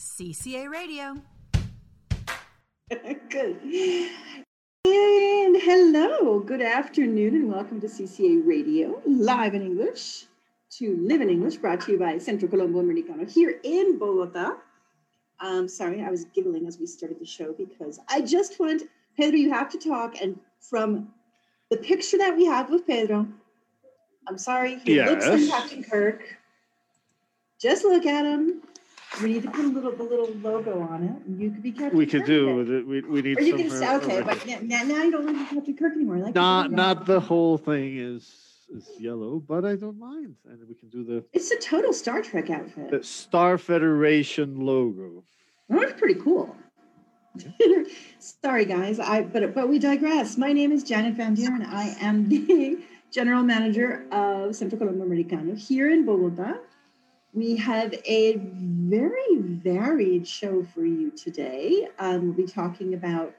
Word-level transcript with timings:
CCA 0.00 0.70
Radio. 0.70 1.14
Good. 3.28 3.60
And 4.86 5.56
hello, 5.60 6.40
good 6.40 6.62
afternoon, 6.62 7.34
and 7.34 7.52
welcome 7.52 7.82
to 7.82 7.86
CCA 7.86 8.46
Radio, 8.46 9.02
live 9.04 9.52
in 9.52 9.60
English, 9.60 10.24
to 10.78 10.96
Live 11.02 11.20
in 11.20 11.28
English, 11.28 11.56
brought 11.56 11.82
to 11.82 11.92
you 11.92 11.98
by 11.98 12.16
Centro 12.16 12.48
Colombo 12.48 12.78
Americano 12.78 13.26
here 13.26 13.60
in 13.62 13.98
Bogota. 13.98 14.52
Um, 15.38 15.68
sorry, 15.68 16.02
I 16.02 16.08
was 16.08 16.24
giggling 16.24 16.66
as 16.66 16.78
we 16.78 16.86
started 16.86 17.20
the 17.20 17.26
show 17.26 17.52
because 17.52 18.00
I 18.08 18.22
just 18.22 18.58
want, 18.58 18.84
Pedro, 19.18 19.36
you 19.36 19.52
have 19.52 19.68
to 19.72 19.78
talk, 19.78 20.18
and 20.22 20.40
from 20.60 21.10
the 21.70 21.76
picture 21.76 22.16
that 22.16 22.34
we 22.34 22.46
have 22.46 22.70
with 22.70 22.86
Pedro, 22.86 23.28
I'm 24.26 24.38
sorry, 24.38 24.78
he 24.78 25.02
looks 25.02 25.26
like 25.26 25.46
Captain 25.46 25.84
Kirk. 25.84 26.22
Just 27.60 27.84
look 27.84 28.06
at 28.06 28.24
him. 28.24 28.62
We 29.22 29.34
need 29.34 29.42
to 29.42 29.50
put 29.50 29.64
a 29.64 29.68
little 29.68 29.92
the 29.92 30.02
little 30.02 30.30
logo 30.42 30.80
on 30.80 31.04
it, 31.04 31.26
and 31.26 31.40
you 31.40 31.50
could 31.50 31.62
be 31.62 31.72
Captain 31.72 31.98
We 31.98 32.06
could 32.06 32.20
Kirk. 32.22 32.26
do 32.28 32.60
it. 32.60 32.86
We, 32.86 33.00
we 33.02 33.22
need 33.22 33.38
Or 33.38 33.42
you 33.42 33.56
can 33.56 33.70
say, 33.70 33.94
okay, 33.96 34.22
but 34.22 34.46
now, 34.46 34.82
now 34.82 35.02
you 35.02 35.10
don't 35.10 35.24
want 35.26 35.36
to 35.38 35.44
be 35.44 35.54
Captain 35.56 35.76
Kirk 35.76 35.92
anymore. 35.94 36.18
Like 36.18 36.34
not 36.34 36.70
the- 36.70 36.76
not 36.76 37.06
the 37.06 37.20
whole 37.20 37.58
thing 37.58 37.98
is 37.98 38.24
is 38.74 38.88
yellow, 38.98 39.40
but 39.40 39.64
I 39.64 39.74
don't 39.76 39.98
mind, 39.98 40.36
and 40.48 40.58
we 40.68 40.74
can 40.74 40.88
do 40.88 41.04
the 41.04 41.24
It's 41.32 41.50
a 41.50 41.58
total 41.58 41.92
Star 41.92 42.22
Trek 42.22 42.50
outfit. 42.50 42.90
the 42.90 43.02
Star 43.02 43.58
Federation 43.58 44.60
logo. 44.60 45.24
Well, 45.68 45.80
that's 45.80 45.98
pretty 45.98 46.20
cool. 46.20 46.56
Sorry, 48.18 48.64
guys. 48.64 48.98
I 49.00 49.22
but 49.22 49.54
but 49.54 49.68
we 49.68 49.78
digress. 49.78 50.36
My 50.38 50.52
name 50.52 50.72
is 50.72 50.82
Janet 50.82 51.14
Van 51.14 51.34
Buren. 51.34 51.62
I 51.62 51.94
am 52.00 52.28
the 52.28 52.78
general 53.12 53.42
manager 53.42 54.06
of 54.12 54.54
Centro 54.56 54.78
Colombo 54.78 55.04
Americano 55.04 55.54
here 55.54 55.90
in 55.90 56.04
Bogota. 56.06 56.54
We 57.32 57.56
have 57.56 57.94
a 58.04 58.36
very 58.36 59.36
varied 59.38 60.26
show 60.26 60.64
for 60.74 60.84
you 60.84 61.10
today. 61.12 61.88
Um, 61.98 62.24
we'll 62.24 62.46
be 62.46 62.46
talking 62.46 62.94
about 62.94 63.34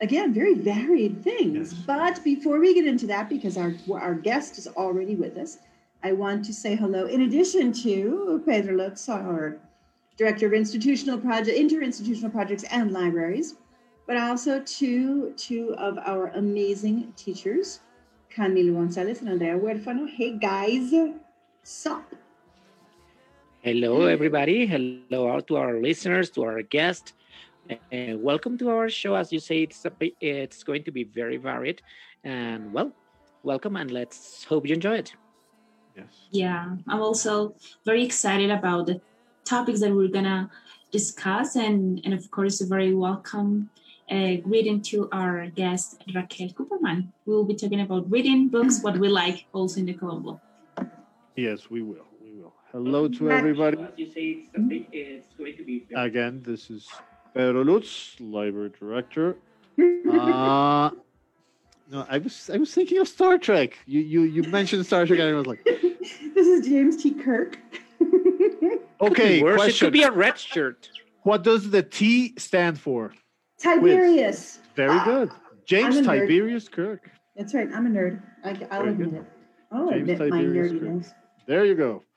again 0.00 0.32
very 0.32 0.54
varied 0.54 1.22
things. 1.22 1.72
Yes. 1.72 1.82
But 1.86 2.24
before 2.24 2.58
we 2.58 2.74
get 2.74 2.86
into 2.86 3.06
that, 3.08 3.28
because 3.28 3.56
our 3.58 3.74
our 3.92 4.14
guest 4.14 4.56
is 4.58 4.66
already 4.66 5.14
with 5.14 5.36
us, 5.36 5.58
I 6.02 6.12
want 6.12 6.44
to 6.46 6.54
say 6.54 6.74
hello. 6.74 7.06
In 7.06 7.22
addition 7.22 7.72
to 7.84 8.42
Pedro 8.46 8.76
Lutz, 8.76 9.08
our 9.08 9.58
director 10.16 10.46
of 10.46 10.54
institutional 10.54 11.18
project, 11.18 11.58
interinstitutional 11.58 12.32
projects 12.32 12.64
and 12.70 12.92
libraries, 12.92 13.56
but 14.06 14.16
also 14.16 14.60
to 14.60 15.32
two 15.32 15.74
of 15.76 15.98
our 15.98 16.28
amazing 16.28 17.12
teachers, 17.16 17.80
Camilo 18.34 18.74
Gonzalez 18.74 19.20
and 19.20 19.28
Andrea 19.28 19.58
Huerfano. 19.58 20.08
Hey 20.08 20.38
guys, 20.38 20.92
sup? 21.64 22.14
Hello, 23.62 24.02
everybody. 24.04 24.66
Hello 24.66 25.32
out 25.32 25.46
to 25.46 25.56
our 25.56 25.80
listeners, 25.80 26.28
to 26.30 26.44
our 26.44 26.62
guests. 26.62 27.14
And 27.90 28.22
welcome 28.22 28.58
to 28.58 28.68
our 28.68 28.90
show. 28.90 29.14
As 29.14 29.32
you 29.32 29.40
say, 29.40 29.62
it's 29.62 29.84
a 29.86 29.92
it's 30.20 30.62
going 30.62 30.84
to 30.84 30.92
be 30.92 31.04
very 31.04 31.38
varied. 31.38 31.80
And 32.22 32.72
well, 32.74 32.92
welcome 33.42 33.76
and 33.76 33.90
let's 33.90 34.44
hope 34.44 34.66
you 34.66 34.74
enjoy 34.74 34.96
it. 34.96 35.14
Yes. 35.96 36.06
Yeah, 36.30 36.76
I'm 36.86 37.00
also 37.00 37.54
very 37.86 38.04
excited 38.04 38.50
about 38.50 38.86
the 38.86 39.00
topics 39.46 39.80
that 39.80 39.94
we're 39.94 40.08
gonna 40.08 40.50
discuss, 40.92 41.56
and 41.56 42.02
and 42.04 42.12
of 42.12 42.30
course, 42.30 42.60
a 42.60 42.66
very 42.66 42.92
welcome 42.92 43.70
uh, 44.10 44.36
greeting 44.44 44.82
to 44.82 45.08
our 45.12 45.46
guest 45.46 46.02
Raquel 46.14 46.48
Cuperman. 46.48 47.08
We 47.24 47.32
will 47.32 47.46
be 47.46 47.54
talking 47.54 47.80
about 47.80 48.10
reading 48.10 48.48
books, 48.50 48.82
what 48.82 48.98
we 48.98 49.08
like, 49.08 49.46
also 49.54 49.80
in 49.80 49.86
the 49.86 49.94
Colombo. 49.94 50.40
Yes, 51.36 51.68
we 51.68 51.82
will. 51.82 52.06
We 52.22 52.30
will. 52.32 52.54
Hello 52.70 53.08
to 53.08 53.30
everybody. 53.30 53.78
As 53.82 53.88
you 53.96 54.06
say, 54.06 54.22
it's, 54.22 54.48
a 54.56 54.86
it's 54.92 55.34
going 55.34 55.56
to 55.56 55.64
be 55.64 55.86
Again, 55.96 56.42
this 56.46 56.70
is 56.70 56.88
Pedro 57.34 57.64
Lutz, 57.64 58.16
library 58.20 58.72
director. 58.78 59.36
Uh, 60.14 60.90
no, 61.90 62.06
I 62.08 62.18
was 62.18 62.48
I 62.48 62.56
was 62.56 62.72
thinking 62.72 62.98
of 62.98 63.08
Star 63.08 63.36
Trek. 63.36 63.76
You 63.84 64.00
you 64.00 64.22
you 64.22 64.42
mentioned 64.44 64.86
Star 64.86 65.04
Trek, 65.06 65.18
and 65.18 65.28
I 65.28 65.32
was 65.32 65.46
like, 65.46 65.64
this 65.64 66.46
is 66.46 66.66
James 66.66 67.02
T. 67.02 67.10
Kirk. 67.10 67.58
okay, 69.00 69.42
worse. 69.42 69.54
It 69.54 69.56
question. 69.56 69.86
could 69.86 69.92
be 69.92 70.04
a 70.04 70.10
red 70.12 70.38
shirt. 70.38 70.88
What 71.22 71.42
does 71.42 71.70
the 71.70 71.82
T 71.82 72.34
stand 72.38 72.78
for? 72.78 73.12
Tiberius. 73.58 74.60
Very 74.76 75.02
good. 75.04 75.30
James 75.66 75.96
I'm 75.96 76.04
a 76.04 76.08
nerd. 76.08 76.20
Tiberius 76.20 76.68
Kirk. 76.68 77.10
That's 77.36 77.52
right. 77.54 77.68
I'm 77.74 77.86
a 77.86 77.90
nerd. 77.90 78.22
I, 78.44 78.50
I'll 78.70 78.82
Very 78.82 78.90
admit 78.92 79.10
good. 79.10 79.20
it. 79.20 79.26
I'll 79.72 79.90
James 79.90 80.10
admit 80.10 80.18
my 80.18 80.30
Tiberius 80.30 80.72
Kirk. 80.72 80.80
nerdiness. 80.82 81.12
There 81.46 81.64
you 81.64 81.74
go. 81.74 82.02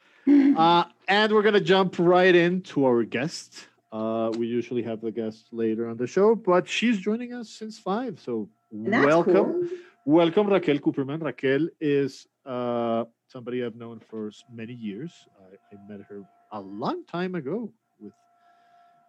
Uh, 0.57 0.83
and 1.07 1.31
we're 1.31 1.43
gonna 1.43 1.61
jump 1.61 1.95
right 1.99 2.35
into 2.35 2.83
our 2.83 3.03
guest. 3.03 3.67
Uh, 3.93 4.29
we 4.37 4.45
usually 4.47 4.81
have 4.81 4.99
the 4.99 5.11
guest 5.11 5.47
later 5.53 5.87
on 5.87 5.95
the 5.95 6.07
show, 6.07 6.35
but 6.35 6.67
she's 6.67 6.97
joining 6.99 7.31
us 7.33 7.49
since 7.49 7.79
five. 7.79 8.19
So 8.19 8.49
that's 8.71 9.05
welcome, 9.05 9.33
cool. 9.33 9.67
welcome 10.03 10.47
Raquel 10.47 10.79
Cuperman. 10.79 11.23
Raquel 11.23 11.69
is 11.79 12.27
uh, 12.45 13.05
somebody 13.27 13.63
I've 13.63 13.75
known 13.75 13.99
for 13.99 14.31
many 14.51 14.73
years. 14.73 15.13
I, 15.39 15.75
I 15.75 15.79
met 15.87 16.05
her 16.09 16.23
a 16.51 16.59
long 16.59 17.05
time 17.05 17.35
ago 17.35 17.71
with 18.01 18.13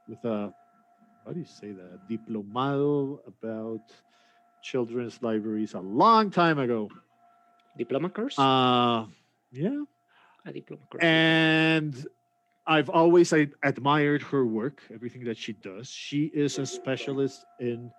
with 0.06 0.22
a 0.24 0.52
how 1.24 1.32
do 1.32 1.40
you 1.40 1.46
say 1.46 1.72
that 1.72 2.08
diplomado 2.08 3.18
about 3.26 3.90
children's 4.62 5.20
libraries 5.22 5.74
a 5.74 5.80
long 5.80 6.30
time 6.30 6.58
ago. 6.58 6.88
Diploma 7.76 8.10
course? 8.10 8.38
Uh, 8.38 9.06
yeah, 9.50 9.82
a 10.48 10.52
diploma 10.52 10.82
and 11.00 12.06
I've 12.66 12.90
always 12.90 13.32
I, 13.32 13.48
admired 13.62 14.22
her 14.22 14.44
work, 14.44 14.82
everything 14.92 15.24
that 15.24 15.38
she 15.38 15.54
does. 15.54 15.88
She 15.88 16.26
is 16.26 16.58
a 16.58 16.66
specialist 16.66 17.46
in 17.58 17.90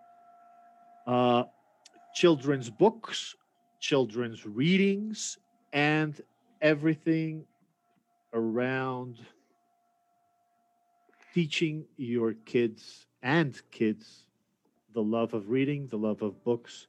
uh, 1.08 1.46
children's 2.14 2.70
books, 2.70 3.36
children's 3.80 4.46
readings, 4.46 5.40
and 5.74 6.22
everything 6.62 7.46
around 8.34 9.18
teaching 11.34 11.86
your 11.98 12.34
kids 12.46 13.08
and 13.24 13.60
kids 13.72 14.26
the 14.94 15.02
love 15.02 15.34
of 15.34 15.50
reading, 15.50 15.88
the 15.88 15.98
love 15.98 16.22
of 16.22 16.44
books. 16.44 16.88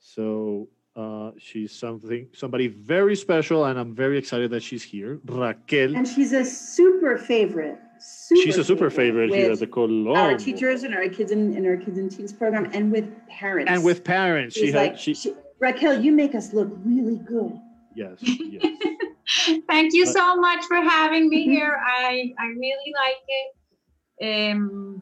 So 0.00 0.68
uh, 0.94 1.30
she's 1.38 1.72
something 1.72 2.28
somebody 2.34 2.68
very 2.68 3.16
special, 3.16 3.64
and 3.64 3.78
I'm 3.78 3.94
very 3.94 4.18
excited 4.18 4.50
that 4.50 4.62
she's 4.62 4.82
here. 4.82 5.20
Raquel, 5.24 5.96
And 5.96 6.06
she's 6.06 6.32
a 6.32 6.44
super 6.44 7.16
favorite. 7.16 7.78
Super 7.98 8.42
she's 8.42 8.58
a 8.58 8.64
super 8.64 8.90
favorite 8.90 9.30
here 9.30 9.44
at 9.44 9.50
with 9.52 9.60
the 9.60 9.66
Colombo. 9.66 10.14
Our 10.14 10.36
teachers 10.36 10.82
and 10.82 10.94
our 10.94 11.08
kids 11.08 11.30
in, 11.30 11.56
in 11.56 11.64
our 11.66 11.76
kids 11.76 11.98
and 11.98 12.10
teens 12.10 12.32
program, 12.32 12.68
and 12.74 12.90
with 12.92 13.10
parents. 13.28 13.70
and 13.70 13.84
with 13.84 14.04
parents. 14.04 14.54
She 14.54 14.66
She's 14.66 14.74
had 14.74 14.90
like, 14.90 14.98
she 14.98 15.14
she, 15.14 15.34
Raquel, 15.60 16.02
you 16.02 16.12
make 16.12 16.34
us 16.34 16.52
look 16.52 16.68
really 16.84 17.18
good. 17.18 17.58
yes 17.94 18.18
yes. 18.20 18.66
Thank 19.68 19.94
you 19.94 20.04
so 20.04 20.36
much 20.36 20.64
for 20.64 20.76
having 20.76 21.28
me 21.28 21.44
here. 21.44 21.80
I 21.82 22.34
I 22.38 22.46
really 22.46 22.92
like 22.94 23.22
it. 23.28 24.50
Um, 24.50 25.00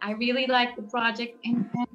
I 0.00 0.12
really 0.12 0.46
like 0.46 0.76
the 0.76 0.82
project, 0.82 1.36
and, 1.44 1.68
and 1.74 1.85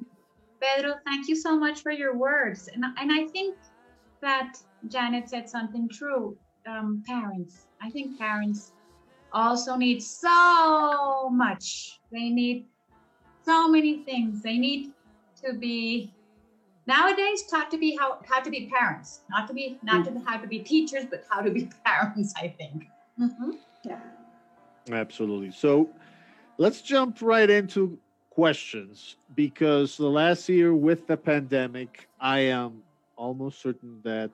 Pedro, 0.62 0.94
thank 1.04 1.28
you 1.28 1.34
so 1.34 1.58
much 1.58 1.82
for 1.82 1.90
your 1.90 2.16
words. 2.16 2.68
And 2.68 2.84
I- 2.84 2.94
and 2.98 3.12
I 3.12 3.26
think 3.28 3.58
that 4.20 4.56
Janet 4.86 5.28
said 5.28 5.48
something 5.48 5.88
true. 5.88 6.38
Um, 6.66 7.02
parents, 7.04 7.66
I 7.80 7.90
think 7.90 8.18
parents 8.18 8.72
also 9.32 9.76
need 9.76 10.00
so 10.00 11.28
much. 11.30 12.00
They 12.12 12.28
need 12.28 12.68
so 13.44 13.68
many 13.68 14.04
things. 14.04 14.42
They 14.42 14.58
need 14.58 14.92
to 15.44 15.54
be 15.54 16.14
nowadays 16.86 17.44
taught 17.50 17.70
to 17.72 17.78
be 17.78 17.96
how 17.96 18.20
how 18.24 18.40
to 18.40 18.50
be 18.50 18.66
parents, 18.66 19.22
not 19.30 19.48
to 19.48 19.54
be 19.54 19.80
not 19.82 20.04
to 20.04 20.20
how 20.20 20.38
to 20.38 20.46
be 20.46 20.60
teachers, 20.60 21.06
but 21.06 21.24
how 21.28 21.40
to 21.42 21.50
be 21.50 21.68
parents. 21.84 22.32
I 22.36 22.48
think. 22.48 22.86
Mhm. 23.18 23.58
Yeah. 23.84 24.00
Absolutely. 24.90 25.50
So 25.50 25.90
let's 26.58 26.82
jump 26.82 27.20
right 27.20 27.50
into 27.50 27.98
questions 28.34 29.16
because 29.34 29.98
the 29.98 30.08
last 30.08 30.48
year 30.48 30.74
with 30.74 31.06
the 31.06 31.16
pandemic, 31.16 32.08
I 32.18 32.38
am 32.40 32.82
almost 33.14 33.60
certain 33.60 34.00
that 34.04 34.30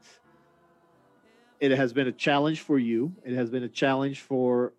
it 1.59 1.73
has 1.73 1.93
been 1.93 2.07
a 2.07 2.13
challenge 2.13 2.61
for 2.61 2.79
you. 2.79 3.13
It 3.25 3.35
has 3.35 3.51
been 3.51 3.65
a 3.65 3.69
challenge 3.69 4.21
for 4.21 4.73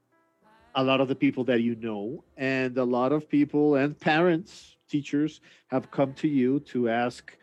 a 0.74 0.81
lot 0.81 1.01
of 1.01 1.10
the 1.10 1.16
people 1.16 1.44
that 1.45 1.62
you 1.62 1.75
know, 1.75 2.24
and 2.38 2.77
a 2.77 2.83
lot 2.83 3.12
of 3.12 3.27
people 3.27 3.75
and 3.75 4.00
parents, 4.00 4.77
teachers 4.88 5.42
have 5.68 5.92
come 5.92 6.13
to 6.13 6.30
you 6.30 6.62
to 6.62 6.88
ask 6.88 7.38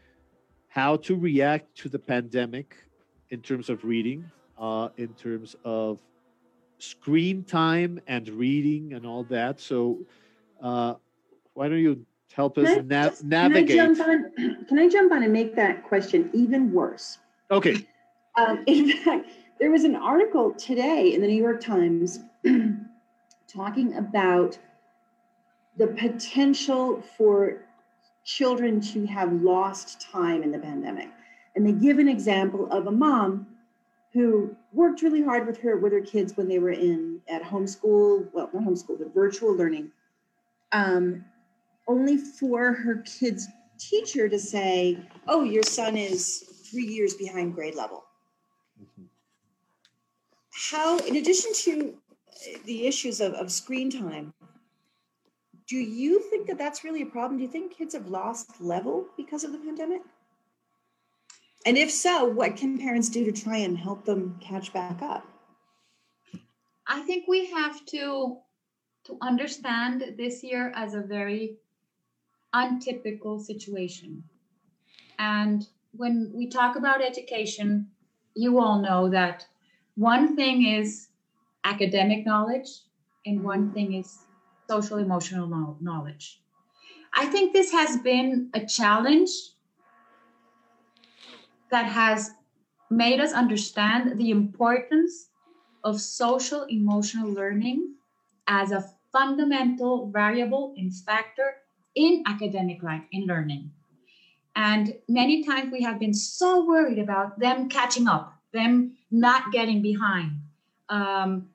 how 0.68 0.96
to 0.96 1.14
react 1.14 1.76
to 1.76 1.90
the 1.90 1.98
pandemic 1.98 2.74
in 3.28 3.42
terms 3.42 3.68
of 3.68 3.84
reading, 3.84 4.24
uh, 4.56 4.88
in 4.96 5.08
terms 5.08 5.54
of 5.62 6.00
screen 6.78 7.44
time 7.44 8.00
and 8.06 8.30
reading 8.30 8.94
and 8.94 9.04
all 9.04 9.24
that. 9.24 9.60
So, 9.60 9.98
uh, 10.62 10.94
why 11.56 11.68
don't 11.68 11.78
you 11.78 12.04
help 12.32 12.58
us 12.58 12.68
Can 12.68 12.92
I 12.92 13.06
na- 13.06 13.10
navigate? 13.22 13.68
Can 13.68 13.80
I 13.80 13.94
jump 13.94 14.00
on? 14.00 14.66
Can 14.66 14.78
I 14.78 14.88
jump 14.88 15.12
on 15.12 15.22
and 15.22 15.32
make 15.32 15.56
that 15.56 15.84
question 15.84 16.30
even 16.34 16.72
worse? 16.72 17.18
Okay, 17.50 17.86
Um, 18.36 18.62
in 18.66 18.90
fact, 18.98 19.30
there 19.58 19.70
was 19.70 19.84
an 19.84 19.96
article 19.96 20.52
today 20.52 21.14
in 21.14 21.22
the 21.22 21.26
New 21.26 21.42
York 21.42 21.60
Times 21.60 22.20
talking 23.48 23.96
about 23.96 24.58
the 25.78 25.86
potential 25.86 27.02
for 27.16 27.62
children 28.24 28.80
to 28.80 29.06
have 29.06 29.32
lost 29.32 30.00
time 30.00 30.42
in 30.42 30.50
the 30.50 30.58
pandemic. 30.58 31.08
And 31.54 31.66
they 31.66 31.72
give 31.72 31.98
an 31.98 32.08
example 32.08 32.70
of 32.70 32.86
a 32.86 32.90
mom 32.90 33.46
who 34.12 34.54
worked 34.72 35.00
really 35.02 35.22
hard 35.22 35.46
with 35.46 35.58
her 35.60 35.76
with 35.76 35.92
her 35.92 36.00
kids 36.00 36.36
when 36.36 36.48
they 36.48 36.58
were 36.58 36.70
in 36.72 37.20
at 37.28 37.42
homeschool, 37.42 38.28
well, 38.32 38.50
not 38.52 38.64
homeschool, 38.64 38.98
but 38.98 39.14
virtual 39.14 39.54
learning. 39.54 39.90
Um, 40.72 41.24
only 41.86 42.16
for 42.16 42.72
her 42.72 43.02
kids' 43.02 43.46
teacher 43.78 44.28
to 44.28 44.38
say, 44.38 44.98
"Oh, 45.26 45.42
your 45.42 45.62
son 45.62 45.96
is 45.96 46.40
three 46.70 46.86
years 46.86 47.14
behind 47.14 47.54
grade 47.54 47.74
level." 47.74 48.04
Mm-hmm. 48.80 49.04
How, 50.70 50.98
in 50.98 51.16
addition 51.16 51.52
to 51.54 51.98
the 52.64 52.86
issues 52.86 53.20
of, 53.20 53.34
of 53.34 53.50
screen 53.50 53.90
time, 53.90 54.32
do 55.66 55.76
you 55.76 56.20
think 56.30 56.46
that 56.46 56.58
that's 56.58 56.84
really 56.84 57.02
a 57.02 57.06
problem? 57.06 57.38
Do 57.38 57.44
you 57.44 57.50
think 57.50 57.76
kids 57.76 57.94
have 57.94 58.08
lost 58.08 58.60
level 58.60 59.06
because 59.16 59.44
of 59.44 59.52
the 59.52 59.58
pandemic? 59.58 60.02
And 61.66 61.76
if 61.76 61.90
so, 61.90 62.24
what 62.24 62.56
can 62.56 62.78
parents 62.78 63.08
do 63.08 63.24
to 63.24 63.32
try 63.32 63.58
and 63.58 63.76
help 63.76 64.04
them 64.04 64.38
catch 64.40 64.72
back 64.72 65.02
up? 65.02 65.26
I 66.86 67.00
think 67.02 67.26
we 67.26 67.46
have 67.46 67.84
to 67.86 68.38
to 69.04 69.18
understand 69.20 70.14
this 70.16 70.42
year 70.42 70.72
as 70.74 70.94
a 70.94 71.00
very 71.00 71.58
untypical 72.56 73.38
situation. 73.40 74.24
And 75.18 75.68
when 75.92 76.32
we 76.34 76.48
talk 76.48 76.76
about 76.76 77.02
education, 77.02 77.90
you 78.34 78.58
all 78.60 78.80
know 78.80 79.10
that 79.10 79.46
one 79.96 80.36
thing 80.36 80.66
is 80.66 81.10
academic 81.64 82.26
knowledge 82.26 82.68
and 83.26 83.42
one 83.44 83.72
thing 83.72 83.94
is 83.94 84.26
social 84.70 84.98
emotional 84.98 85.48
knowledge. 85.80 86.42
I 87.14 87.26
think 87.26 87.52
this 87.52 87.72
has 87.72 87.98
been 87.98 88.50
a 88.54 88.66
challenge 88.66 89.30
that 91.70 91.86
has 91.86 92.30
made 92.90 93.20
us 93.20 93.32
understand 93.32 94.18
the 94.18 94.30
importance 94.30 95.30
of 95.84 96.00
social 96.00 96.64
emotional 96.64 97.30
learning 97.32 97.96
as 98.46 98.70
a 98.72 98.82
fundamental 99.12 100.10
variable 100.10 100.74
and 100.76 100.94
factor 100.94 101.56
in 101.96 102.22
academic 102.26 102.82
life 102.82 103.02
in 103.10 103.26
learning. 103.26 103.72
And 104.54 104.94
many 105.08 105.44
times 105.44 105.72
we 105.72 105.82
have 105.82 105.98
been 105.98 106.14
so 106.14 106.64
worried 106.64 106.98
about 106.98 107.38
them 107.38 107.68
catching 107.68 108.06
up, 108.06 108.34
them 108.52 108.96
not 109.10 109.52
getting 109.52 109.82
behind. 109.82 110.32
Um, 110.88 111.48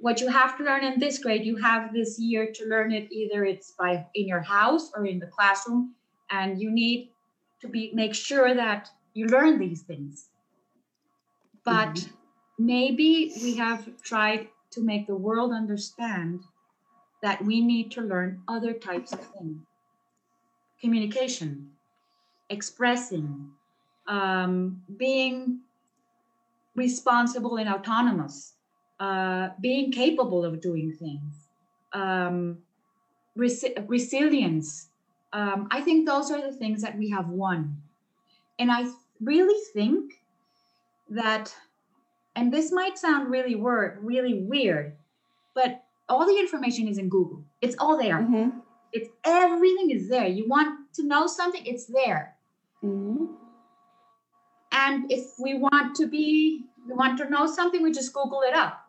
what 0.00 0.20
you 0.20 0.28
have 0.28 0.56
to 0.58 0.64
learn 0.64 0.84
in 0.84 0.98
this 0.98 1.18
grade, 1.18 1.44
you 1.44 1.56
have 1.56 1.92
this 1.92 2.18
year 2.18 2.50
to 2.52 2.64
learn 2.66 2.92
it 2.92 3.10
either 3.12 3.44
it's 3.44 3.72
by 3.72 4.06
in 4.14 4.26
your 4.26 4.40
house 4.40 4.90
or 4.94 5.06
in 5.06 5.18
the 5.18 5.26
classroom, 5.26 5.94
and 6.30 6.60
you 6.60 6.70
need 6.70 7.10
to 7.60 7.68
be 7.68 7.90
make 7.94 8.14
sure 8.14 8.54
that 8.54 8.88
you 9.14 9.26
learn 9.26 9.58
these 9.58 9.82
things. 9.82 10.28
But 11.64 11.94
mm-hmm. 11.94 12.66
maybe 12.66 13.32
we 13.42 13.56
have 13.56 13.88
tried 14.02 14.48
to 14.72 14.82
make 14.82 15.06
the 15.06 15.16
world 15.16 15.52
understand 15.52 16.40
that 17.22 17.44
we 17.44 17.60
need 17.60 17.90
to 17.92 18.00
learn 18.00 18.42
other 18.48 18.72
types 18.72 19.12
of 19.12 19.20
things 19.20 19.60
communication, 20.80 21.68
expressing, 22.48 23.50
um, 24.06 24.82
being 24.96 25.60
responsible 26.74 27.56
and 27.58 27.68
autonomous, 27.68 28.54
uh, 28.98 29.50
being 29.60 29.92
capable 29.92 30.44
of 30.44 30.60
doing 30.60 30.92
things, 30.92 31.48
um, 31.92 32.58
resi- 33.36 33.84
resilience. 33.88 34.88
Um, 35.32 35.68
I 35.70 35.80
think 35.80 36.06
those 36.06 36.30
are 36.30 36.40
the 36.40 36.56
things 36.56 36.80
that 36.82 36.96
we 36.96 37.10
have 37.10 37.28
won. 37.28 37.76
And 38.58 38.72
I 38.72 38.90
really 39.20 39.60
think 39.72 40.20
that, 41.10 41.54
and 42.36 42.52
this 42.52 42.72
might 42.72 42.98
sound 42.98 43.30
really 43.30 43.54
word, 43.54 43.98
really 44.02 44.42
weird, 44.42 44.96
but 45.54 45.84
all 46.10 46.26
the 46.26 46.38
information 46.38 46.88
is 46.88 46.98
in 46.98 47.08
Google. 47.08 47.44
It's 47.62 47.76
all 47.78 47.96
there. 47.96 48.18
Mm-hmm. 48.18 48.58
It's 48.92 49.08
everything 49.24 49.90
is 49.90 50.08
there. 50.08 50.26
You 50.26 50.48
want 50.48 50.92
to 50.94 51.04
know 51.04 51.26
something, 51.26 51.64
it's 51.64 51.86
there. 51.86 52.34
Mm-hmm. 52.84 53.26
And 54.72 55.10
if 55.10 55.38
we 55.38 55.54
want 55.54 55.94
to 55.96 56.06
be, 56.06 56.64
we 56.86 56.94
want 56.94 57.18
to 57.18 57.30
know 57.30 57.46
something, 57.46 57.82
we 57.82 57.92
just 57.92 58.12
Google 58.12 58.42
it 58.42 58.54
up. 58.54 58.80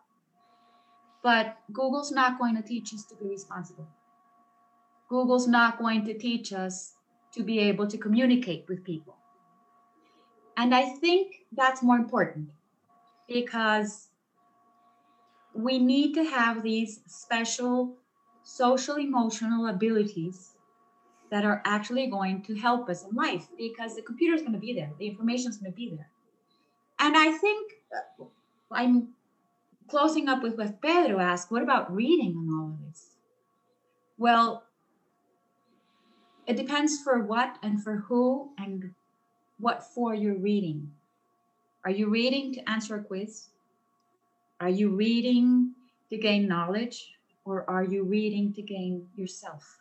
But 1.22 1.56
Google's 1.72 2.10
not 2.10 2.38
going 2.38 2.56
to 2.56 2.62
teach 2.62 2.92
us 2.92 3.04
to 3.04 3.14
be 3.14 3.28
responsible. 3.28 3.88
Google's 5.08 5.46
not 5.46 5.78
going 5.78 6.04
to 6.06 6.14
teach 6.14 6.52
us 6.52 6.94
to 7.32 7.42
be 7.42 7.58
able 7.60 7.86
to 7.86 7.96
communicate 7.96 8.64
with 8.68 8.84
people. 8.84 9.16
And 10.56 10.74
I 10.74 10.90
think 10.96 11.44
that's 11.52 11.82
more 11.82 11.96
important 11.96 12.48
because 13.28 14.08
we 15.54 15.78
need 15.78 16.14
to 16.14 16.24
have 16.24 16.62
these 16.62 17.00
special 17.06 17.94
social 18.42 18.96
emotional 18.96 19.68
abilities 19.68 20.52
that 21.30 21.44
are 21.44 21.62
actually 21.64 22.08
going 22.08 22.42
to 22.42 22.54
help 22.54 22.88
us 22.88 23.04
in 23.04 23.14
life 23.14 23.48
because 23.56 23.94
the 23.94 24.02
computer 24.02 24.34
is 24.34 24.42
going 24.42 24.52
to 24.52 24.58
be 24.58 24.72
there, 24.72 24.90
the 24.98 25.06
information 25.06 25.50
is 25.50 25.56
going 25.56 25.72
to 25.72 25.76
be 25.76 25.90
there. 25.90 26.08
And 26.98 27.16
I 27.16 27.32
think 27.32 27.72
uh, 28.20 28.24
I'm 28.70 29.08
closing 29.88 30.28
up 30.28 30.42
with 30.42 30.56
what 30.56 30.80
Pedro 30.80 31.20
asked 31.20 31.50
what 31.50 31.62
about 31.62 31.94
reading 31.94 32.34
and 32.36 32.50
all 32.50 32.70
of 32.70 32.86
this? 32.86 33.16
Well, 34.18 34.64
it 36.46 36.56
depends 36.56 37.00
for 37.02 37.22
what 37.22 37.58
and 37.62 37.82
for 37.82 37.96
who 38.08 38.50
and 38.58 38.94
what 39.58 39.84
for 39.84 40.14
you're 40.14 40.38
reading. 40.38 40.92
Are 41.84 41.90
you 41.90 42.08
reading 42.08 42.54
to 42.54 42.70
answer 42.70 42.96
a 42.96 43.02
quiz? 43.02 43.48
Are 44.62 44.68
you 44.68 44.90
reading 44.90 45.72
to 46.08 46.16
gain 46.16 46.46
knowledge 46.46 47.18
or 47.44 47.68
are 47.68 47.82
you 47.82 48.04
reading 48.04 48.52
to 48.52 48.62
gain 48.62 49.08
yourself? 49.16 49.76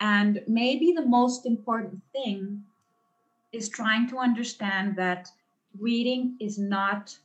And 0.00 0.40
maybe 0.48 0.92
the 0.96 1.04
most 1.04 1.44
important 1.44 2.00
thing 2.10 2.64
is 3.52 3.68
trying 3.68 4.08
to 4.08 4.16
understand 4.16 4.96
that 4.96 5.28
reading 5.78 6.36
is 6.40 6.58
not 6.58 7.18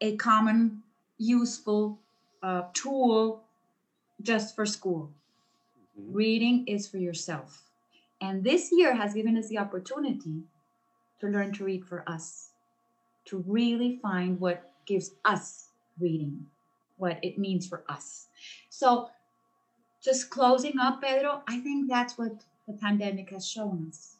a 0.00 0.16
common 0.16 0.82
useful 1.18 1.98
uh, 2.42 2.62
tool 2.72 3.44
just 4.22 4.56
for 4.56 4.64
school. 4.64 5.10
Mm-hmm. 6.00 6.14
Reading 6.14 6.66
is 6.66 6.88
for 6.88 6.96
yourself. 6.96 7.62
And 8.22 8.42
this 8.42 8.70
year 8.72 8.94
has 8.94 9.12
given 9.12 9.36
us 9.36 9.48
the 9.48 9.58
opportunity 9.58 10.44
to 11.20 11.26
learn 11.26 11.52
to 11.52 11.64
read 11.64 11.84
for 11.84 12.02
us, 12.06 12.52
to 13.26 13.44
really 13.46 13.98
find 14.02 14.40
what 14.40 14.70
gives 14.86 15.12
us 15.24 15.68
reading, 16.00 16.46
what 16.96 17.18
it 17.22 17.38
means 17.38 17.66
for 17.66 17.84
us. 17.88 18.28
So, 18.70 19.10
just 20.02 20.30
closing 20.30 20.78
up, 20.78 21.02
Pedro, 21.02 21.42
I 21.48 21.58
think 21.60 21.90
that's 21.90 22.16
what 22.16 22.44
the 22.66 22.74
pandemic 22.74 23.30
has 23.30 23.46
shown 23.46 23.86
us. 23.88 24.16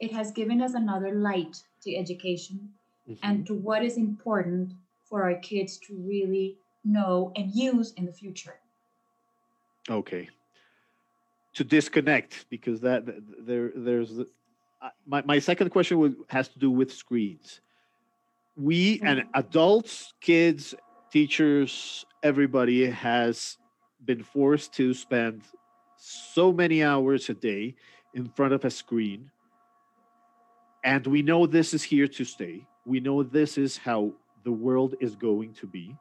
It 0.00 0.12
has 0.12 0.30
given 0.30 0.62
us 0.62 0.74
another 0.74 1.12
light 1.12 1.62
to 1.82 1.94
education 1.94 2.70
mm-hmm. 3.08 3.20
and 3.22 3.46
to 3.46 3.54
what 3.54 3.84
is 3.84 3.98
important 3.98 4.72
for 5.04 5.24
our 5.24 5.34
kids 5.34 5.76
to 5.88 5.94
really 5.94 6.56
know 6.84 7.32
and 7.36 7.54
use 7.54 7.92
in 7.92 8.06
the 8.06 8.12
future. 8.12 8.56
Okay. 9.90 10.28
To 11.54 11.64
disconnect, 11.64 12.46
because 12.48 12.80
that 12.80 13.04
there 13.44 13.72
there's 13.74 14.14
the, 14.14 14.26
uh, 14.80 14.90
my 15.04 15.22
my 15.26 15.38
second 15.38 15.70
question 15.70 15.98
would, 15.98 16.16
has 16.28 16.48
to 16.48 16.58
do 16.58 16.70
with 16.70 16.92
screens. 16.92 17.60
We 18.56 18.96
mm-hmm. 18.96 19.06
and 19.06 19.24
adults, 19.34 20.12
kids, 20.20 20.74
teachers, 21.10 22.04
everybody 22.22 22.90
has 22.90 23.58
been 24.04 24.22
forced 24.22 24.72
to 24.74 24.94
spend 24.94 25.42
so 25.96 26.52
many 26.52 26.82
hours 26.82 27.28
a 27.28 27.34
day 27.34 27.74
in 28.14 28.28
front 28.28 28.52
of 28.52 28.64
a 28.64 28.70
screen. 28.70 29.30
And 30.82 31.06
we 31.06 31.22
know 31.22 31.46
this 31.46 31.74
is 31.74 31.82
here 31.82 32.08
to 32.08 32.24
stay. 32.24 32.66
We 32.86 33.00
know 33.00 33.22
this 33.22 33.58
is 33.58 33.76
how 33.76 34.12
the 34.44 34.52
world 34.52 34.94
is 35.00 35.14
going 35.14 35.52
to 35.54 35.66
be. 35.66 35.94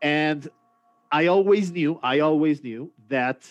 And 0.00 0.48
I 1.12 1.26
always 1.26 1.70
knew, 1.70 2.00
I 2.02 2.20
always 2.20 2.62
knew 2.62 2.90
that 3.08 3.46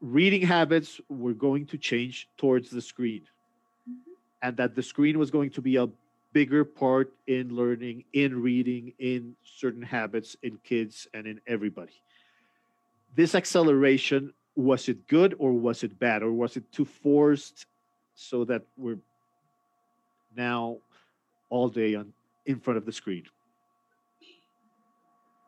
reading 0.00 0.42
habits 0.42 1.00
were 1.08 1.34
going 1.34 1.66
to 1.66 1.78
change 1.78 2.28
towards 2.36 2.70
the 2.70 2.80
screen 2.80 3.22
mm-hmm. 3.88 4.12
and 4.42 4.56
that 4.58 4.74
the 4.74 4.82
screen 4.82 5.18
was 5.18 5.30
going 5.30 5.50
to 5.50 5.62
be 5.62 5.76
a 5.76 5.88
bigger 6.32 6.64
part 6.64 7.12
in 7.26 7.54
learning, 7.54 8.04
in 8.12 8.40
reading, 8.40 8.92
in 8.98 9.34
certain 9.44 9.82
habits 9.82 10.36
in 10.42 10.58
kids 10.64 11.08
and 11.14 11.26
in 11.26 11.40
everybody. 11.46 12.00
This 13.16 13.34
acceleration, 13.34 14.32
was 14.54 14.88
it 14.88 15.06
good 15.08 15.34
or 15.38 15.52
was 15.52 15.82
it 15.82 15.98
bad? 15.98 16.22
Or 16.22 16.32
was 16.32 16.56
it 16.56 16.70
too 16.72 16.84
forced 16.84 17.66
so 18.14 18.44
that 18.44 18.62
we're 18.76 18.98
now 20.36 20.78
all 21.48 21.68
day 21.68 21.94
on 21.94 22.12
in 22.46 22.60
front 22.60 22.78
of 22.78 22.86
the 22.86 22.92
screen? 22.92 23.24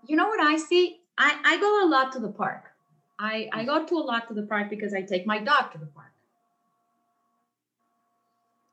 you 0.06 0.16
know 0.16 0.28
what 0.28 0.40
I 0.40 0.56
see? 0.56 1.00
I, 1.18 1.38
I 1.44 1.60
go 1.60 1.86
a 1.86 1.88
lot 1.88 2.12
to 2.12 2.18
the 2.18 2.30
park. 2.30 2.64
I, 3.18 3.48
I 3.52 3.64
go 3.64 3.84
to 3.84 3.94
a 3.94 4.00
lot 4.00 4.28
to 4.28 4.34
the 4.34 4.42
park 4.42 4.70
because 4.70 4.94
I 4.94 5.02
take 5.02 5.26
my 5.26 5.38
dog 5.38 5.72
to 5.72 5.78
the 5.78 5.86
park. 5.86 6.11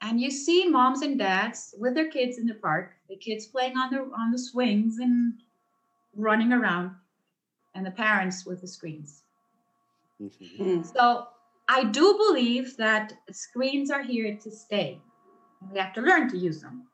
And 0.01 0.20
you 0.22 0.32
see 0.32 0.68
moms 0.68 1.01
and 1.01 1.20
dads 1.20 1.75
with 1.77 1.94
their 1.94 2.10
kids 2.10 2.38
in 2.38 2.46
the 2.46 2.56
park, 2.56 2.94
the 3.10 3.18
kids 3.18 3.46
playing 3.48 3.77
on 3.77 3.91
the 3.91 4.00
on 4.18 4.32
the 4.32 4.39
swings 4.39 5.00
and 5.00 5.34
running 6.15 6.53
around, 6.53 6.96
and 7.75 7.86
the 7.86 7.91
parents 7.91 8.46
with 8.46 8.62
the 8.62 8.68
screens. 8.68 9.24
Mhm. 10.22 10.58
Mm. 10.60 10.94
So 10.96 11.27
I 11.68 11.84
do 11.84 12.15
believe 12.18 12.77
that 12.77 13.13
screens 13.32 13.91
are 13.91 14.03
here 14.03 14.36
to 14.38 14.51
stay. 14.51 15.01
We 15.72 15.79
have 15.79 15.94
to 15.94 16.01
learn 16.01 16.29
to 16.29 16.38
use 16.38 16.62
them. 16.62 16.88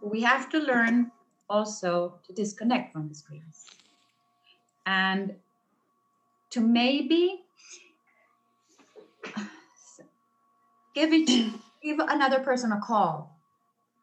We 0.00 0.22
have 0.22 0.48
to 0.50 0.58
learn 0.58 1.12
also 1.48 2.20
to 2.26 2.32
disconnect 2.32 2.92
from 2.92 3.08
the 3.08 3.14
screens. 3.14 3.66
And 4.86 5.34
to 6.50 6.60
maybe 6.60 7.44
give 10.94 11.12
each 11.12 11.52
give 11.82 11.98
another 11.98 12.40
person 12.40 12.72
a 12.72 12.80
call 12.80 13.38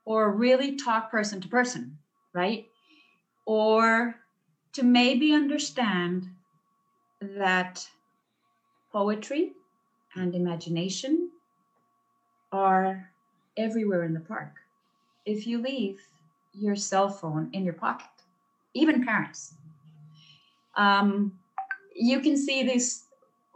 or 0.05 0.31
really 0.31 0.75
talk 0.75 1.11
person 1.11 1.41
to 1.41 1.47
person, 1.47 1.97
right? 2.33 2.67
Or 3.45 4.15
to 4.73 4.83
maybe 4.83 5.33
understand 5.33 6.29
that 7.21 7.87
poetry 8.91 9.53
and 10.15 10.33
imagination 10.33 11.29
are 12.51 13.11
everywhere 13.57 14.03
in 14.03 14.13
the 14.13 14.19
park. 14.19 14.53
If 15.25 15.45
you 15.45 15.61
leave 15.61 15.99
your 16.53 16.75
cell 16.75 17.09
phone 17.09 17.49
in 17.53 17.63
your 17.63 17.73
pocket, 17.73 18.07
even 18.73 19.05
parents, 19.05 19.53
um, 20.75 21.33
you 21.93 22.21
can 22.21 22.37
see 22.37 22.63
this. 22.63 23.05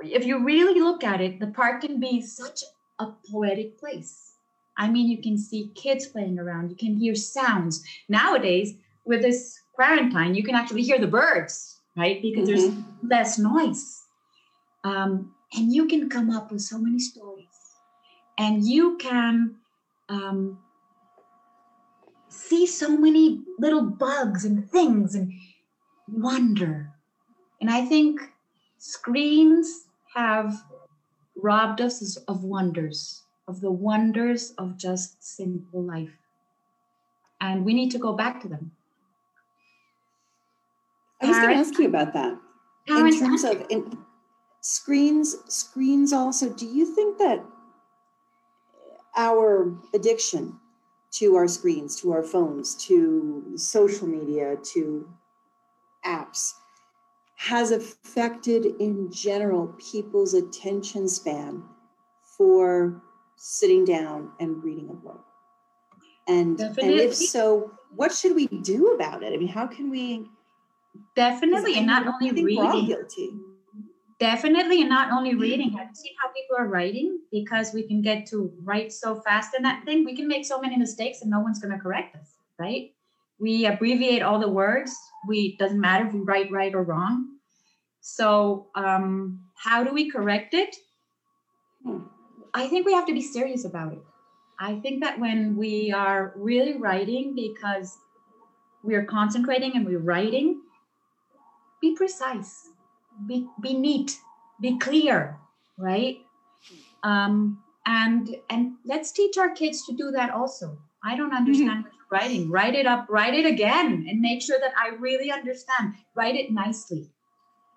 If 0.03 0.25
you 0.25 0.43
really 0.43 0.79
look 0.81 1.03
at 1.03 1.21
it, 1.21 1.39
the 1.39 1.47
park 1.47 1.81
can 1.81 1.99
be 1.99 2.21
such 2.21 2.63
a 3.01 3.15
poetic 3.29 3.79
place. 3.79 4.33
I 4.77 4.89
mean, 4.89 5.09
you 5.09 5.21
can 5.21 5.37
see 5.37 5.71
kids 5.75 6.07
playing 6.07 6.39
around, 6.39 6.69
you 6.69 6.75
can 6.75 6.97
hear 6.97 7.15
sounds. 7.15 7.83
Nowadays, 8.09 8.75
with 9.05 9.21
this 9.21 9.59
quarantine, 9.73 10.35
you 10.35 10.43
can 10.43 10.55
actually 10.55 10.83
hear 10.83 10.99
the 10.99 11.07
birds, 11.07 11.79
right? 11.97 12.21
Because 12.21 12.47
there's 12.47 12.73
less 13.03 13.37
noise. 13.37 14.03
Um, 14.83 15.33
and 15.53 15.73
you 15.73 15.87
can 15.87 16.09
come 16.09 16.29
up 16.29 16.51
with 16.51 16.61
so 16.61 16.77
many 16.77 16.99
stories. 16.99 17.47
And 18.37 18.65
you 18.65 18.97
can 18.97 19.55
um, 20.09 20.57
see 22.29 22.65
so 22.65 22.97
many 22.97 23.41
little 23.59 23.83
bugs 23.83 24.45
and 24.45 24.69
things 24.69 25.15
and 25.15 25.31
wonder. 26.07 26.91
And 27.59 27.69
I 27.69 27.85
think 27.85 28.21
screens 28.77 29.85
have 30.15 30.63
robbed 31.35 31.81
us 31.81 32.17
of 32.27 32.43
wonders, 32.43 33.23
of 33.47 33.61
the 33.61 33.71
wonders 33.71 34.53
of 34.57 34.77
just 34.77 35.23
simple 35.23 35.83
life. 35.83 36.17
And 37.39 37.65
we 37.65 37.73
need 37.73 37.91
to 37.91 37.97
go 37.97 38.13
back 38.13 38.41
to 38.41 38.47
them. 38.47 38.71
I 41.21 41.27
was 41.27 41.37
going 41.37 41.49
to 41.49 41.55
ask 41.55 41.77
you 41.79 41.87
about 41.87 42.13
that. 42.13 42.37
In 42.87 43.19
terms 43.19 43.43
of 43.43 43.65
in, 43.69 43.97
screens, 44.61 45.35
screens 45.47 46.13
also, 46.13 46.49
do 46.49 46.65
you 46.65 46.95
think 46.95 47.17
that 47.19 47.43
our 49.15 49.75
addiction 49.93 50.59
to 51.11 51.35
our 51.35 51.47
screens, 51.47 51.99
to 52.01 52.11
our 52.11 52.23
phones, 52.23 52.75
to 52.87 53.53
social 53.55 54.07
media, 54.07 54.57
to 54.73 55.09
apps 56.05 56.53
has 57.41 57.71
affected 57.71 58.67
in 58.79 59.11
general 59.11 59.73
people's 59.91 60.35
attention 60.35 61.09
span 61.09 61.63
for 62.37 63.01
sitting 63.35 63.83
down 63.83 64.29
and 64.39 64.63
reading 64.63 64.87
a 64.91 64.93
book? 64.93 65.25
And, 66.27 66.59
and 66.59 66.77
if 66.77 67.15
so, 67.15 67.71
what 67.95 68.11
should 68.11 68.35
we 68.35 68.45
do 68.45 68.93
about 68.93 69.23
it? 69.23 69.33
I 69.33 69.37
mean, 69.37 69.47
how 69.47 69.65
can 69.65 69.89
we? 69.89 70.29
definitely, 71.15 71.77
and 71.77 71.87
not 71.87 72.05
only 72.05 72.31
reading. 72.31 72.85
guilty. 72.85 73.31
Definitely, 74.19 74.81
and 74.81 74.89
not 74.89 75.11
only 75.11 75.33
reading. 75.33 75.71
Have 75.71 75.87
you 75.89 75.95
seen 75.95 76.13
how 76.21 76.27
people 76.27 76.57
are 76.59 76.67
writing? 76.67 77.21
Because 77.31 77.73
we 77.73 77.81
can 77.87 78.03
get 78.03 78.27
to 78.27 78.53
write 78.61 78.93
so 78.93 79.19
fast 79.21 79.55
in 79.57 79.63
that 79.63 79.83
thing, 79.83 80.05
we 80.05 80.15
can 80.15 80.27
make 80.27 80.45
so 80.45 80.61
many 80.61 80.77
mistakes, 80.77 81.23
and 81.23 81.31
no 81.31 81.39
one's 81.39 81.57
going 81.57 81.73
to 81.73 81.79
correct 81.79 82.15
us, 82.15 82.35
right? 82.59 82.91
We 83.41 83.65
abbreviate 83.65 84.21
all 84.21 84.39
the 84.39 84.49
words. 84.49 84.95
We 85.27 85.57
doesn't 85.57 85.81
matter 85.81 86.05
if 86.05 86.13
we 86.13 86.19
write 86.19 86.51
right 86.51 86.73
or 86.73 86.83
wrong. 86.83 87.27
So, 88.01 88.67
um, 88.75 89.41
how 89.55 89.83
do 89.83 89.93
we 89.93 90.09
correct 90.09 90.53
it? 90.53 90.75
I 92.53 92.67
think 92.67 92.85
we 92.85 92.93
have 92.93 93.07
to 93.07 93.13
be 93.13 93.21
serious 93.21 93.65
about 93.65 93.93
it. 93.93 94.03
I 94.59 94.75
think 94.79 95.03
that 95.03 95.19
when 95.19 95.57
we 95.57 95.91
are 95.91 96.33
really 96.35 96.77
writing 96.77 97.33
because 97.35 97.97
we 98.83 98.93
are 98.93 99.05
concentrating 99.05 99.75
and 99.75 99.85
we're 99.85 99.99
writing, 99.99 100.61
be 101.81 101.95
precise, 101.95 102.69
be, 103.27 103.47
be 103.61 103.73
neat, 103.73 104.19
be 104.61 104.77
clear, 104.77 105.39
right? 105.77 106.19
Um, 107.03 107.63
and 107.85 108.35
and 108.51 108.73
let's 108.85 109.11
teach 109.11 109.37
our 109.37 109.49
kids 109.49 109.85
to 109.87 109.95
do 109.95 110.11
that 110.11 110.29
also. 110.29 110.77
I 111.03 111.15
don't 111.15 111.33
understand 111.35 111.83
what 111.83 111.93
you're 111.93 112.19
writing. 112.19 112.49
Write 112.49 112.75
it 112.75 112.85
up, 112.85 113.07
write 113.09 113.33
it 113.33 113.45
again, 113.45 114.05
and 114.09 114.19
make 114.19 114.41
sure 114.41 114.59
that 114.59 114.73
I 114.77 114.95
really 114.95 115.31
understand. 115.31 115.95
Write 116.15 116.35
it 116.35 116.51
nicely, 116.51 117.09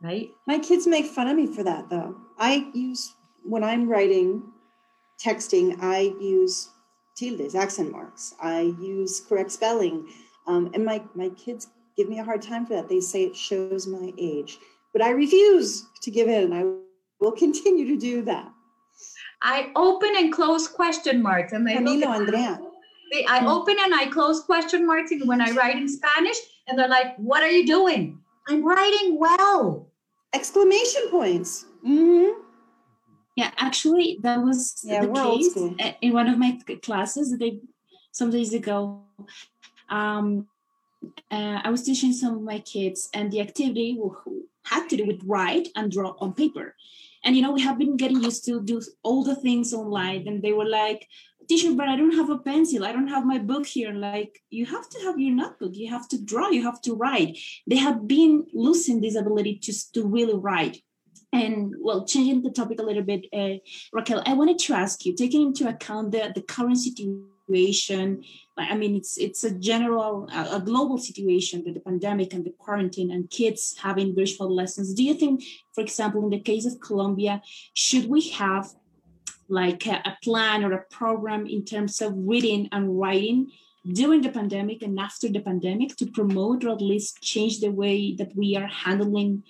right? 0.02 0.28
My 0.46 0.58
kids 0.58 0.86
make 0.86 1.06
fun 1.06 1.28
of 1.28 1.36
me 1.36 1.46
for 1.46 1.62
that, 1.62 1.88
though. 1.90 2.16
I 2.38 2.70
use, 2.74 3.14
when 3.44 3.62
I'm 3.62 3.88
writing, 3.88 4.42
texting, 5.24 5.76
I 5.80 6.14
use 6.20 6.70
tildes, 7.16 7.54
accent 7.54 7.92
marks. 7.92 8.34
I 8.40 8.74
use 8.80 9.20
correct 9.28 9.52
spelling. 9.52 10.08
Um, 10.46 10.70
and 10.74 10.84
my, 10.84 11.02
my 11.14 11.28
kids 11.30 11.68
give 11.96 12.08
me 12.08 12.18
a 12.18 12.24
hard 12.24 12.42
time 12.42 12.66
for 12.66 12.74
that. 12.74 12.88
They 12.88 13.00
say 13.00 13.24
it 13.24 13.36
shows 13.36 13.86
my 13.86 14.12
age. 14.18 14.58
But 14.92 15.02
I 15.02 15.10
refuse 15.10 15.86
to 16.02 16.10
give 16.10 16.28
in. 16.28 16.52
I 16.52 16.64
will 17.20 17.32
continue 17.32 17.86
to 17.86 17.96
do 17.96 18.22
that. 18.22 18.50
I 19.42 19.70
open 19.76 20.10
and 20.16 20.32
close 20.32 20.68
question 20.68 21.22
marks, 21.22 21.52
and 21.52 21.66
they 21.66 21.74
Camilo, 21.74 22.06
Andrea. 22.06 22.60
They, 23.12 23.25
I 23.26 23.46
open 23.46 23.76
and 23.80 23.94
I 23.94 24.06
close 24.06 24.42
question 24.42 24.87
marks 24.87 25.12
when 25.25 25.40
I 25.40 25.50
write 25.52 25.76
in 25.76 25.88
Spanish, 25.88 26.37
and 26.66 26.78
they're 26.78 26.88
like, 26.88 27.16
"What 27.16 27.42
are 27.42 27.50
you 27.50 27.66
doing?" 27.66 28.20
I'm 28.49 28.64
writing 28.64 29.18
well. 29.18 29.88
Exclamation 30.32 31.08
points. 31.11 31.66
hmm 31.82 32.30
Yeah, 33.37 33.50
actually, 33.56 34.18
that 34.23 34.42
was 34.42 34.80
Yeah, 34.84 35.06
the 35.06 35.12
case 35.12 35.56
in 36.00 36.12
one 36.12 36.28
of 36.28 36.38
my 36.38 36.58
classes. 36.82 37.37
They 37.38 37.61
some 38.12 38.30
days 38.30 38.54
ago, 38.54 39.02
um, 39.88 40.46
uh, 41.30 41.61
I 41.64 41.70
was 41.70 41.82
teaching 41.82 42.12
some 42.12 42.37
of 42.37 42.42
my 42.42 42.61
kids, 42.61 43.11
and 43.12 43.30
the 43.30 43.40
activity 43.40 43.99
had 44.64 44.88
to 44.88 44.96
do 44.96 45.06
with 45.06 45.20
write 45.25 45.68
and 45.76 45.90
draw 45.90 46.14
on 46.20 46.32
paper. 46.32 46.75
And 47.25 47.34
you 47.37 47.42
know, 47.42 47.52
we 47.52 47.62
have 47.62 47.78
been 47.78 47.96
getting 47.96 48.23
used 48.23 48.44
to 48.46 48.61
do 48.61 48.80
all 49.02 49.25
the 49.25 49.37
things 49.37 49.73
online, 49.73 50.28
and 50.28 50.42
they 50.42 50.52
were 50.52 50.68
like, 50.68 51.08
"Teacher, 51.48 51.74
but 51.74 51.88
I 51.88 51.96
don't 51.96 52.14
have 52.14 52.30
a 52.30 52.38
pencil. 52.38 52.84
I 52.84 52.92
don't 52.92 53.08
have 53.08 53.24
my 53.24 53.38
book 53.38 53.66
here." 53.66 53.92
Like, 53.92 54.40
you 54.50 54.66
have 54.66 54.88
to 54.90 54.98
have 55.04 55.18
your 55.18 55.34
notebook. 55.34 55.72
You 55.74 55.90
have 55.90 56.08
to 56.08 56.18
draw. 56.22 56.48
You 56.48 56.62
have 56.62 56.80
to 56.82 56.94
write. 56.94 57.38
They 57.66 57.76
have 57.76 58.06
been 58.06 58.46
losing 58.52 59.00
this 59.00 59.16
ability 59.16 59.58
to 59.64 59.72
to 59.94 60.06
really 60.06 60.34
write. 60.34 60.82
And 61.32 61.74
well, 61.80 62.04
changing 62.06 62.42
the 62.42 62.50
topic 62.50 62.78
a 62.80 62.84
little 62.84 63.02
bit, 63.02 63.26
uh, 63.32 63.58
Raquel, 63.92 64.22
I 64.24 64.34
wanted 64.34 64.58
to 64.60 64.74
ask 64.74 65.04
you, 65.04 65.16
taking 65.16 65.42
into 65.42 65.68
account 65.68 66.12
the, 66.12 66.30
the 66.32 66.42
current 66.42 66.78
situation, 66.78 68.22
I 68.56 68.76
mean, 68.76 68.94
it's 68.94 69.18
it's 69.18 69.42
a 69.42 69.50
general, 69.50 70.28
a, 70.32 70.56
a 70.56 70.60
global 70.60 70.96
situation 70.96 71.62
with 71.64 71.74
the 71.74 71.80
pandemic 71.80 72.32
and 72.32 72.44
the 72.44 72.54
quarantine 72.56 73.10
and 73.10 73.28
kids 73.28 73.76
having 73.82 74.14
virtual 74.14 74.54
lessons. 74.54 74.94
Do 74.94 75.02
you 75.02 75.14
think, 75.14 75.42
for 75.74 75.80
example, 75.82 76.22
in 76.22 76.30
the 76.30 76.38
case 76.38 76.66
of 76.66 76.80
Colombia, 76.80 77.42
should 77.74 78.08
we 78.08 78.28
have 78.30 78.72
like 79.48 79.86
a, 79.86 80.02
a 80.04 80.16
plan 80.22 80.64
or 80.64 80.72
a 80.72 80.84
program 80.90 81.46
in 81.46 81.64
terms 81.64 82.00
of 82.00 82.12
reading 82.16 82.68
and 82.72 82.98
writing 82.98 83.50
during 83.92 84.22
the 84.22 84.30
pandemic 84.30 84.82
and 84.82 84.98
after 84.98 85.28
the 85.28 85.40
pandemic 85.40 85.96
to 85.96 86.06
promote 86.06 86.64
or 86.64 86.70
at 86.70 86.80
least 86.80 87.20
change 87.20 87.60
the 87.60 87.70
way 87.70 88.14
that 88.14 88.34
we 88.34 88.56
are 88.56 88.66
handling 88.66 89.42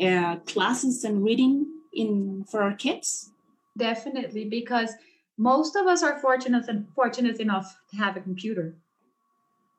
uh, 0.00 0.36
classes 0.46 1.04
and 1.04 1.22
reading 1.22 1.66
in 1.92 2.44
for 2.50 2.62
our 2.62 2.74
kids? 2.74 3.30
Definitely, 3.76 4.46
because 4.46 4.92
most 5.36 5.76
of 5.76 5.86
us 5.86 6.02
are 6.02 6.18
fortunate 6.20 6.68
and 6.68 6.86
fortunate 6.94 7.40
enough 7.40 7.76
to 7.90 7.96
have 7.96 8.16
a 8.16 8.20
computer, 8.20 8.74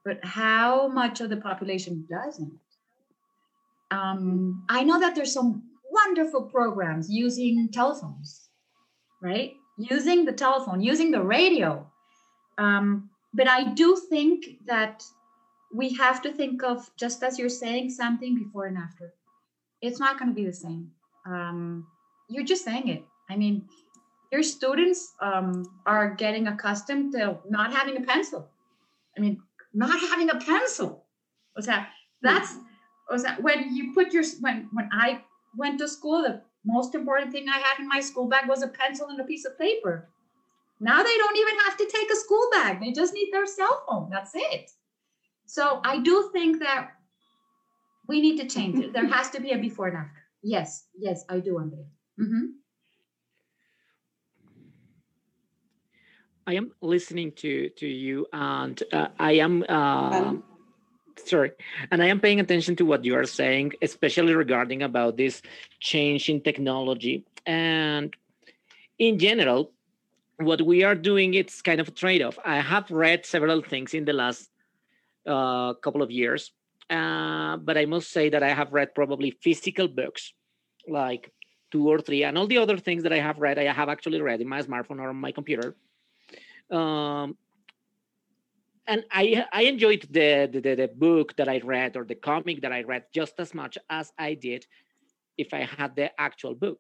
but 0.06 0.24
how 0.24 0.88
much 0.88 1.22
of 1.22 1.30
the 1.30 1.38
population 1.38 2.06
doesn't? 2.10 2.60
Um, 3.92 4.66
I 4.70 4.84
know 4.84 5.00
that 5.00 5.16
there's 5.16 5.34
some 5.34 5.64
wonderful 5.92 6.44
programs 6.44 7.10
using 7.10 7.70
telephones, 7.72 8.50
right? 9.22 9.54
Using 9.78 10.26
the 10.26 10.34
telephone, 10.34 10.82
using 10.82 11.12
the 11.12 11.22
radio. 11.22 11.88
Um, 12.58 13.10
but 13.34 13.48
I 13.48 13.74
do 13.74 13.96
think 13.96 14.66
that 14.66 15.04
we 15.74 15.94
have 15.96 16.22
to 16.22 16.32
think 16.32 16.64
of 16.64 16.90
just 16.96 17.24
as 17.24 17.40
you're 17.40 17.50
saying 17.50 17.90
something 17.90 18.36
before 18.36 18.66
and 18.66 18.78
after. 18.78 19.14
It's 19.82 20.00
not 20.00 20.20
going 20.20 20.30
to 20.30 20.36
be 20.36 20.46
the 20.46 20.54
same. 20.54 20.92
Um, 21.26 21.88
you're 22.30 22.46
just 22.46 22.64
saying 22.64 22.88
it. 22.88 23.04
I 23.30 23.36
mean, 23.36 23.68
your 24.32 24.44
students 24.44 25.14
um, 25.20 25.66
are 25.86 26.14
getting 26.14 26.48
accustomed 26.48 27.14
to 27.14 27.38
not 27.50 27.74
having 27.74 27.98
a 27.98 28.02
pencil. 28.02 28.48
I 29.18 29.22
mean, 29.22 29.42
not 29.74 30.00
having 30.00 30.30
a 30.30 30.40
pencil. 30.40 31.04
What's 31.54 31.68
that? 31.68 31.90
That's 32.22 32.56
was 33.10 33.24
that 33.24 33.42
when 33.44 33.76
you 33.76 33.94
put 33.94 34.14
your 34.14 34.24
when 34.40 34.70
when 34.72 34.90
I 34.92 35.22
went 35.56 35.80
to 35.80 35.88
school, 35.88 36.22
the 36.24 36.42
most 36.66 36.96
important 36.96 37.32
thing 37.32 37.48
I 37.50 37.58
had 37.58 37.80
in 37.80 37.88
my 37.88 38.00
school 38.00 38.28
bag 38.28 38.48
was 38.48 38.64
a 38.64 38.68
pencil 38.68 39.08
and 39.10 39.20
a 39.20 39.24
piece 39.24 39.46
of 39.46 39.58
paper. 39.60 40.10
Now 40.80 41.04
they 41.04 41.18
don't 41.18 41.38
even 41.38 41.60
have 41.60 41.78
to 41.78 41.86
take 41.86 42.12
a 42.12 42.16
school 42.16 42.48
bag. 42.52 42.80
They 42.80 42.92
just 42.92 43.14
need 43.14 43.30
their 43.32 43.46
cell 43.46 43.84
phone. 43.88 44.10
That's 44.10 44.32
it. 44.34 44.72
So 45.46 45.82
I 45.84 46.00
do 46.00 46.30
think 46.34 46.60
that 46.60 46.92
we 48.08 48.22
need 48.22 48.38
to 48.38 48.48
change 48.48 48.80
it. 48.80 48.94
There 48.94 49.08
has 49.08 49.30
to 49.32 49.42
be 49.42 49.52
a 49.52 49.58
before 49.58 49.88
and 49.88 49.98
after. 49.98 50.24
Yes, 50.42 50.88
yes, 50.98 51.24
I 51.30 51.40
do, 51.40 51.58
Andre. 51.58 51.86
Mm-hmm. 52.20 52.46
I 56.46 56.56
am 56.56 56.72
listening 56.82 57.32
to 57.38 57.70
to 57.70 57.88
you, 57.88 58.28
and 58.34 58.82
uh, 58.92 59.08
I 59.18 59.34
am 59.34 59.64
uh, 59.70 60.34
sorry, 61.26 61.52
and 61.92 62.02
I 62.02 62.08
am 62.08 62.20
paying 62.20 62.40
attention 62.40 62.76
to 62.78 62.86
what 62.86 63.06
you 63.06 63.16
are 63.16 63.26
saying, 63.26 63.74
especially 63.82 64.34
regarding 64.34 64.84
about 64.84 65.18
this 65.18 65.42
change 65.80 66.30
in 66.30 66.42
technology 66.42 67.26
and 67.46 68.16
in 69.00 69.20
general. 69.20 69.72
What 70.38 70.62
we 70.62 70.84
are 70.84 70.96
doing, 70.96 71.36
it's 71.36 71.62
kind 71.62 71.80
of 71.80 71.88
a 71.88 71.92
trade-off. 71.92 72.40
I 72.44 72.60
have 72.60 72.90
read 72.90 73.26
several 73.26 73.62
things 73.62 73.94
in 73.94 74.04
the 74.04 74.14
last 74.14 74.50
uh, 75.28 75.74
couple 75.76 76.02
of 76.02 76.10
years, 76.10 76.52
uh, 76.90 77.58
but 77.58 77.78
I 77.78 77.86
must 77.86 78.12
say 78.12 78.30
that 78.30 78.42
I 78.42 78.50
have 78.50 78.74
read 78.74 78.96
probably 78.96 79.32
physical 79.32 79.88
books, 79.88 80.34
like 80.88 81.32
two 81.72 81.88
or 81.88 82.00
three, 82.00 82.24
and 82.24 82.38
all 82.38 82.48
the 82.48 82.58
other 82.58 82.78
things 82.78 83.04
that 83.04 83.14
I 83.14 83.20
have 83.20 83.38
read, 83.38 83.60
I 83.60 83.72
have 83.72 83.90
actually 83.90 84.22
read 84.22 84.42
in 84.42 84.50
my 84.50 84.62
smartphone 84.64 85.00
or 85.00 85.10
on 85.10 85.18
my 85.18 85.32
computer 85.32 85.76
um, 86.74 87.38
and 88.88 89.06
I 89.12 89.46
I 89.52 89.64
enjoyed 89.64 90.08
the, 90.10 90.50
the 90.52 90.76
the 90.76 90.88
book 90.88 91.36
that 91.38 91.48
I 91.48 91.60
read 91.64 91.96
or 91.98 92.04
the 92.06 92.16
comic 92.16 92.62
that 92.62 92.72
I 92.72 92.84
read 92.84 93.06
just 93.14 93.40
as 93.40 93.54
much 93.54 93.78
as 93.90 94.12
I 94.18 94.34
did 94.34 94.66
if 95.38 95.54
I 95.54 95.62
had 95.64 95.96
the 95.96 96.10
actual 96.20 96.56
book. 96.56 96.80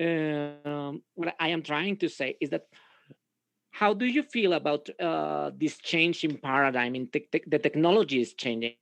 Um, 0.00 1.02
what 1.14 1.34
I 1.38 1.48
am 1.48 1.62
trying 1.62 1.96
to 1.98 2.08
say 2.08 2.36
is 2.40 2.50
that 2.50 2.64
how 3.70 3.94
do 3.94 4.06
you 4.06 4.22
feel 4.22 4.54
about 4.54 4.88
uh, 4.98 5.50
this 5.56 5.78
change 5.78 6.24
in 6.24 6.38
paradigm? 6.38 6.94
In 6.94 7.06
te 7.06 7.20
te 7.32 7.42
the 7.46 7.58
technology 7.58 8.20
is 8.20 8.34
changing 8.34 8.76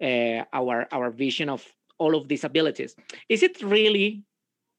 uh, 0.00 0.44
our 0.52 0.86
our 0.92 1.10
vision 1.10 1.48
of 1.48 1.66
all 1.98 2.14
of 2.14 2.28
these 2.28 2.44
abilities. 2.44 2.96
Is 3.28 3.42
it 3.42 3.62
really 3.62 4.24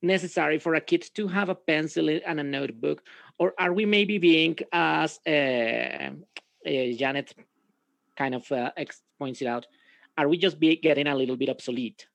necessary 0.02 0.60
for 0.60 0.76
a 0.76 0.82
kid 0.82 1.10
to 1.16 1.28
have 1.28 1.50
a 1.50 1.56
pencil 1.56 2.10
and 2.10 2.40
a 2.40 2.44
notebook, 2.44 3.04
or 3.40 3.54
are 3.58 3.74
we 3.74 3.86
maybe 3.86 4.18
being, 4.18 4.58
as 4.72 5.20
uh, 5.26 6.12
uh, 6.66 6.96
Janet 6.98 7.34
kind 8.16 8.36
of 8.36 8.52
uh, 8.52 8.72
points 9.20 9.42
it 9.42 9.48
out, 9.48 9.68
are 10.18 10.28
we 10.28 10.38
just 10.38 10.60
be 10.60 10.76
getting 10.76 11.08
a 11.08 11.16
little 11.16 11.36
bit 11.36 11.50
obsolete? 11.50 12.08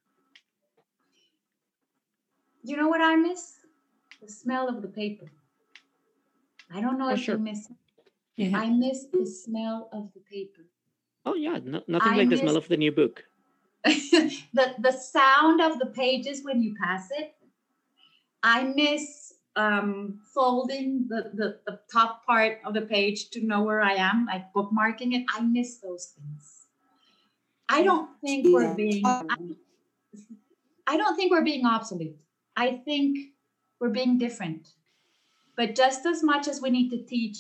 You 2.63 2.77
know 2.77 2.89
what 2.89 3.01
I 3.01 3.17
miss? 3.17 3.55
The 4.23 4.31
smell 4.31 4.69
of 4.69 4.83
the 4.83 4.89
paper. 4.89 5.27
I 6.73 6.81
don't 6.81 6.99
know 6.99 7.09
oh, 7.09 7.15
if 7.15 7.21
sure. 7.21 7.37
you 7.37 7.43
miss. 7.43 7.69
Yeah. 8.37 8.59
I 8.59 8.69
miss 8.69 9.07
the 9.13 9.27
smell 9.27 9.89
of 9.93 10.13
the 10.13 10.21
paper. 10.21 10.63
Oh 11.25 11.35
yeah, 11.35 11.59
no, 11.65 11.83
nothing 11.89 12.13
I 12.13 12.17
like 12.17 12.29
miss... 12.29 12.41
the 12.41 12.47
smell 12.47 12.57
of 12.57 12.69
the 12.69 12.77
new 12.77 12.93
book. 12.93 13.25
the 13.85 14.75
the 14.79 14.93
sound 14.93 15.61
of 15.61 15.79
the 15.79 15.87
pages 15.87 16.45
when 16.45 16.63
you 16.63 16.75
pass 16.83 17.09
it. 17.11 17.35
I 18.43 18.65
miss 18.65 19.35
um, 19.59 20.21
folding 20.33 21.07
the, 21.09 21.33
the, 21.35 21.59
the 21.67 21.81
top 21.93 22.25
part 22.25 22.59
of 22.65 22.75
the 22.75 22.83
page 22.83 23.31
to 23.31 23.45
know 23.45 23.63
where 23.65 23.83
I 23.83 23.95
am, 23.95 24.27
like 24.27 24.53
bookmarking 24.55 25.13
it. 25.15 25.25
I 25.35 25.41
miss 25.41 25.79
those 25.79 26.15
things. 26.17 26.67
I 27.69 27.83
don't 27.83 28.09
think 28.21 28.47
we're 28.55 28.73
being. 28.75 29.03
I, 29.05 29.25
I 30.87 30.97
don't 30.97 31.17
think 31.17 31.33
we're 31.33 31.45
being 31.45 31.67
obsolete. 31.67 32.17
I 32.57 32.81
think 32.85 33.19
we're 33.81 33.91
being 33.91 34.17
different. 34.17 34.69
But 35.57 35.75
just 35.75 36.07
as 36.07 36.23
much 36.23 36.47
as 36.47 36.63
we 36.63 36.71
need 36.71 36.89
to 36.91 37.03
teach 37.03 37.39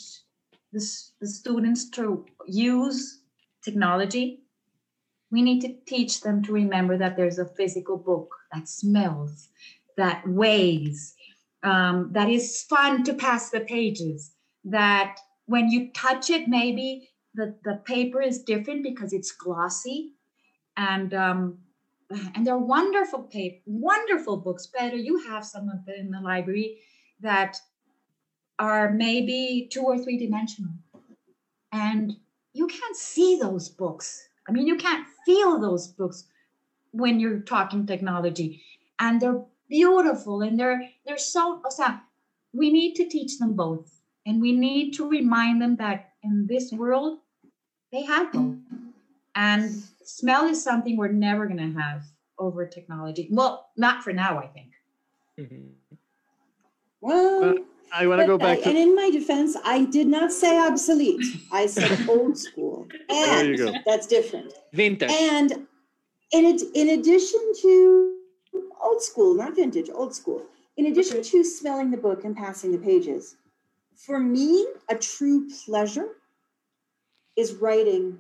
the, 0.73 0.85
the 1.21 1.27
students 1.29 1.89
to 1.91 2.27
use 2.47 3.21
technology, 3.65 4.43
we 5.31 5.41
need 5.41 5.61
to 5.61 5.75
teach 5.87 6.21
them 6.21 6.43
to 6.45 6.53
remember 6.53 6.99
that 6.99 7.17
there's 7.17 7.39
a 7.39 7.47
physical 7.47 7.97
book 7.97 8.35
that 8.53 8.69
smells, 8.69 9.49
that 9.97 10.29
weighs, 10.29 11.15
um, 11.63 12.11
that 12.13 12.29
is 12.29 12.63
fun 12.63 13.05
to 13.05 13.15
pass 13.15 13.51
the 13.51 13.61
pages, 13.61 14.33
that 14.65 15.19
when 15.47 15.71
you 15.71 15.91
touch 15.93 16.31
it, 16.31 16.49
maybe 16.49 17.09
the, 17.35 17.55
the 17.65 17.81
paper 17.85 18.21
is 18.21 18.43
different 18.43 18.83
because 18.83 19.13
it's 19.13 19.33
glossy. 19.33 20.13
And 20.77 21.13
um, 21.15 21.59
and 22.35 22.47
they're 22.47 22.57
wonderful 22.57 23.23
paper, 23.25 23.61
wonderful 23.67 24.39
books. 24.39 24.67
Better 24.67 24.97
you 24.97 25.19
have 25.27 25.45
some 25.45 25.69
of 25.69 25.85
them 25.85 25.97
in 25.99 26.11
the 26.11 26.21
library 26.21 26.79
that 27.21 27.57
are 28.59 28.91
maybe 28.93 29.69
two 29.71 29.83
or 29.83 29.99
three 29.99 30.19
dimensional. 30.19 30.73
And 31.73 32.17
you 32.55 32.67
can't 32.67 32.97
see 32.97 33.39
those 33.41 33.69
books. 33.69 34.29
I 34.49 34.53
mean, 34.53 34.67
you 34.67 34.77
can't 34.77 35.07
feel 35.27 35.61
those 35.61 35.89
books 35.89 36.25
when 36.93 37.21
you're 37.21 37.41
talking 37.41 37.87
technology. 37.87 38.63
And 38.99 39.21
they're 39.21 39.45
beautiful 39.69 40.43
and 40.43 40.59
they're 40.59 40.89
they're 41.07 41.19
so 41.19 41.61
o 41.65 41.71
sea, 41.71 42.01
we 42.53 42.71
need 42.71 42.95
to 42.95 43.09
teach 43.09 43.39
them 43.39 43.55
both 43.55 44.01
and 44.27 44.41
we 44.41 44.53
need 44.53 44.93
to 44.93 45.09
remind 45.09 45.61
them 45.61 45.77
that 45.77 46.13
in 46.23 46.47
this 46.47 46.73
world 46.73 47.19
they 47.93 48.03
have 48.03 48.33
both 48.33 48.57
and 49.35 49.83
smell 50.05 50.47
is 50.47 50.63
something 50.63 50.97
we're 50.97 51.09
never 51.09 51.47
going 51.47 51.59
to 51.59 51.81
have 51.81 52.03
over 52.39 52.67
technology 52.67 53.29
well 53.31 53.71
not 53.77 54.03
for 54.03 54.13
now 54.13 54.39
i 54.39 54.47
think 54.47 54.73
mm-hmm. 55.39 55.97
well 57.01 57.55
I 57.93 58.07
want 58.07 58.21
to 58.21 58.27
go 58.27 58.37
back. 58.37 58.59
to... 58.59 58.69
And 58.69 58.77
in 58.77 58.95
my 58.95 59.11
defense, 59.11 59.57
I 59.65 59.85
did 59.87 60.09
not 60.09 60.31
say 60.33 60.59
obsolete. 60.59 61.25
I 61.51 61.67
said 61.67 62.07
old 62.09 62.37
school. 62.37 62.87
And 63.09 63.49
there 63.49 63.51
you 63.51 63.57
go. 63.57 63.73
That's 63.87 64.07
different. 64.07 64.53
Vintage. 64.73 65.11
And 65.11 65.53
in 66.33 66.45
it, 66.45 66.63
in 66.75 66.91
addition 66.91 67.41
to 67.63 68.18
old 68.89 69.03
school, 69.03 69.35
not 69.35 69.55
vintage, 69.55 69.91
old 69.93 70.15
school. 70.15 70.47
In 70.77 70.87
addition 70.87 71.23
to 71.23 71.45
smelling 71.45 71.91
the 71.91 71.97
book 71.97 72.25
and 72.25 72.37
passing 72.37 72.73
the 72.73 72.79
pages, 72.79 73.37
for 73.95 74.19
me, 74.19 74.67
a 74.89 74.95
true 74.95 75.49
pleasure 75.65 76.09
is 77.37 77.55
writing 77.55 78.19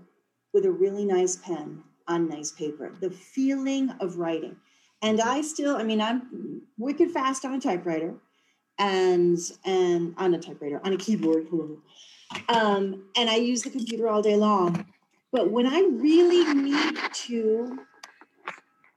with 0.53 0.65
a 0.65 0.71
really 0.71 1.05
nice 1.05 1.37
pen 1.37 1.83
on 2.07 2.29
nice 2.29 2.51
paper. 2.51 2.93
The 3.01 3.11
feeling 3.11 3.91
of 4.01 4.19
writing. 4.19 4.57
And 5.03 5.21
I 5.21 5.43
still, 5.43 5.77
I 5.77 5.85
mean, 5.85 6.01
I'm 6.01 6.63
wicked 6.77 7.13
fast 7.13 7.45
on 7.45 7.55
a 7.55 7.61
typewriter 7.61 8.15
and 8.79 9.39
and 9.65 10.15
on 10.17 10.35
a 10.35 10.39
typewriter, 10.39 10.81
on 10.85 10.93
a 10.93 10.97
keyboard, 10.97 11.47
Um, 12.49 13.05
and 13.17 13.31
I 13.31 13.37
use 13.37 13.63
the 13.63 13.71
computer 13.71 14.09
all 14.09 14.23
day 14.23 14.37
long. 14.37 14.87
But 15.33 15.51
when 15.51 15.67
I 15.67 15.81
really 15.81 16.55
need 16.55 16.97
to 17.27 17.79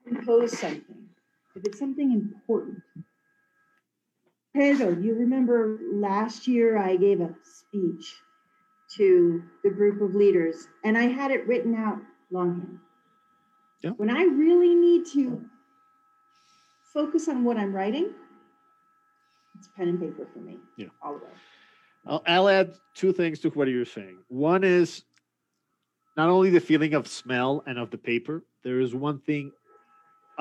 compose 0.08 0.58
something, 0.58 1.01
if 1.56 1.64
it's 1.66 1.80
something 1.80 2.12
important. 2.12 2.82
Pedro, 4.56 4.90
you 4.90 5.16
remember 5.16 5.80
last 5.94 6.48
year 6.48 6.78
I 6.78 6.98
gave 6.98 7.22
a 7.22 7.34
speech 7.44 8.16
to 8.98 9.44
the 9.64 9.70
group 9.70 10.02
of 10.02 10.14
leaders 10.14 10.68
and 10.84 10.98
I 10.98 11.04
had 11.04 11.32
it 11.32 11.48
written 11.48 11.76
out 11.76 12.00
longhand. 12.32 12.80
Yeah. 13.82 13.92
When 13.92 14.10
I 14.10 14.24
really 14.24 14.76
need 14.76 15.06
to 15.14 15.42
focus 16.94 17.28
on 17.30 17.44
what 17.44 17.58
I'm 17.58 17.74
writing, 17.74 18.10
it's 19.58 19.70
pen 19.76 19.88
and 19.88 20.00
paper 20.00 20.28
for 20.34 20.40
me. 20.40 20.58
Yeah. 20.78 20.88
All 21.02 21.14
the 21.14 21.20
way. 21.26 21.32
I'll, 22.06 22.24
I'll 22.28 22.50
add 22.50 22.74
two 22.94 23.14
things 23.14 23.40
to 23.40 23.50
what 23.50 23.68
you're 23.68 23.86
saying. 23.86 24.18
One 24.28 24.64
is 24.64 25.04
not 26.18 26.30
only 26.30 26.50
the 26.50 26.60
feeling 26.60 26.94
of 26.94 27.08
smell 27.08 27.64
and 27.66 27.78
of 27.78 27.90
the 27.90 27.98
paper, 27.98 28.44
there 28.64 28.80
is 28.80 28.94
one 28.94 29.20
thing 29.20 29.52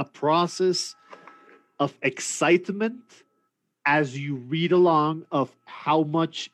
a 0.01 0.05
process 0.05 0.97
of 1.79 1.97
excitement 2.03 3.03
as 3.85 4.17
you 4.19 4.37
read 4.37 4.73
along 4.73 5.27
of 5.31 5.55
how 5.67 6.03
much 6.03 6.51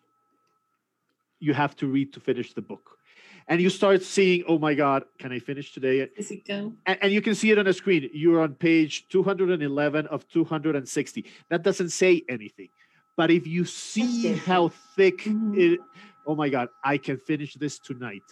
you 1.39 1.55
have 1.55 1.77
to 1.77 1.87
read 1.87 2.13
to 2.13 2.19
finish 2.19 2.53
the 2.55 2.61
book. 2.61 2.99
And 3.47 3.61
you 3.61 3.71
start 3.71 4.03
seeing 4.03 4.43
oh 4.49 4.59
my 4.59 4.75
god 4.75 5.05
can 5.21 5.31
i 5.31 5.39
finish 5.39 5.73
today? 5.73 6.09
Does 6.17 6.33
it 6.33 6.45
go? 6.45 6.73
And, 6.87 6.99
and, 7.01 7.13
you 7.13 7.23
can 7.23 7.37
see 7.37 7.53
it 7.53 7.59
on 7.59 7.69
a 7.69 7.73
screen. 7.73 8.11
You're 8.13 8.41
on 8.41 8.55
page 8.55 9.07
211 9.11 10.07
of 10.09 10.27
260 10.29 11.25
that 11.49 11.63
doesn't 11.63 11.91
say 11.91 12.25
anything. 12.29 12.71
But 13.17 13.31
if 13.31 13.47
you 13.47 13.65
see 13.65 14.33
how 14.49 14.71
thick 14.97 15.19
mm-hmm. 15.19 15.55
it 15.57 15.81
oh 16.27 16.35
my 16.35 16.49
god 16.49 16.69
i 16.83 16.99
can 16.99 17.17
finish 17.17 17.55
this 17.55 17.79
tonight. 17.79 18.27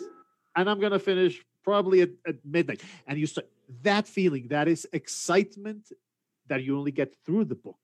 And 0.56 0.68
I'm 0.68 0.80
gonna 0.80 0.98
finish 0.98 1.40
probably 1.62 2.02
at, 2.02 2.10
at 2.26 2.36
midnight. 2.44 2.82
And 3.06 3.18
you 3.18 3.26
start 3.26 3.46
that 3.82 4.06
feeling, 4.06 4.48
that 4.48 4.68
is 4.68 4.86
excitement 4.92 5.92
that 6.46 6.62
you 6.62 6.78
only 6.78 6.92
get 6.92 7.14
through 7.24 7.46
the 7.46 7.54
book, 7.54 7.78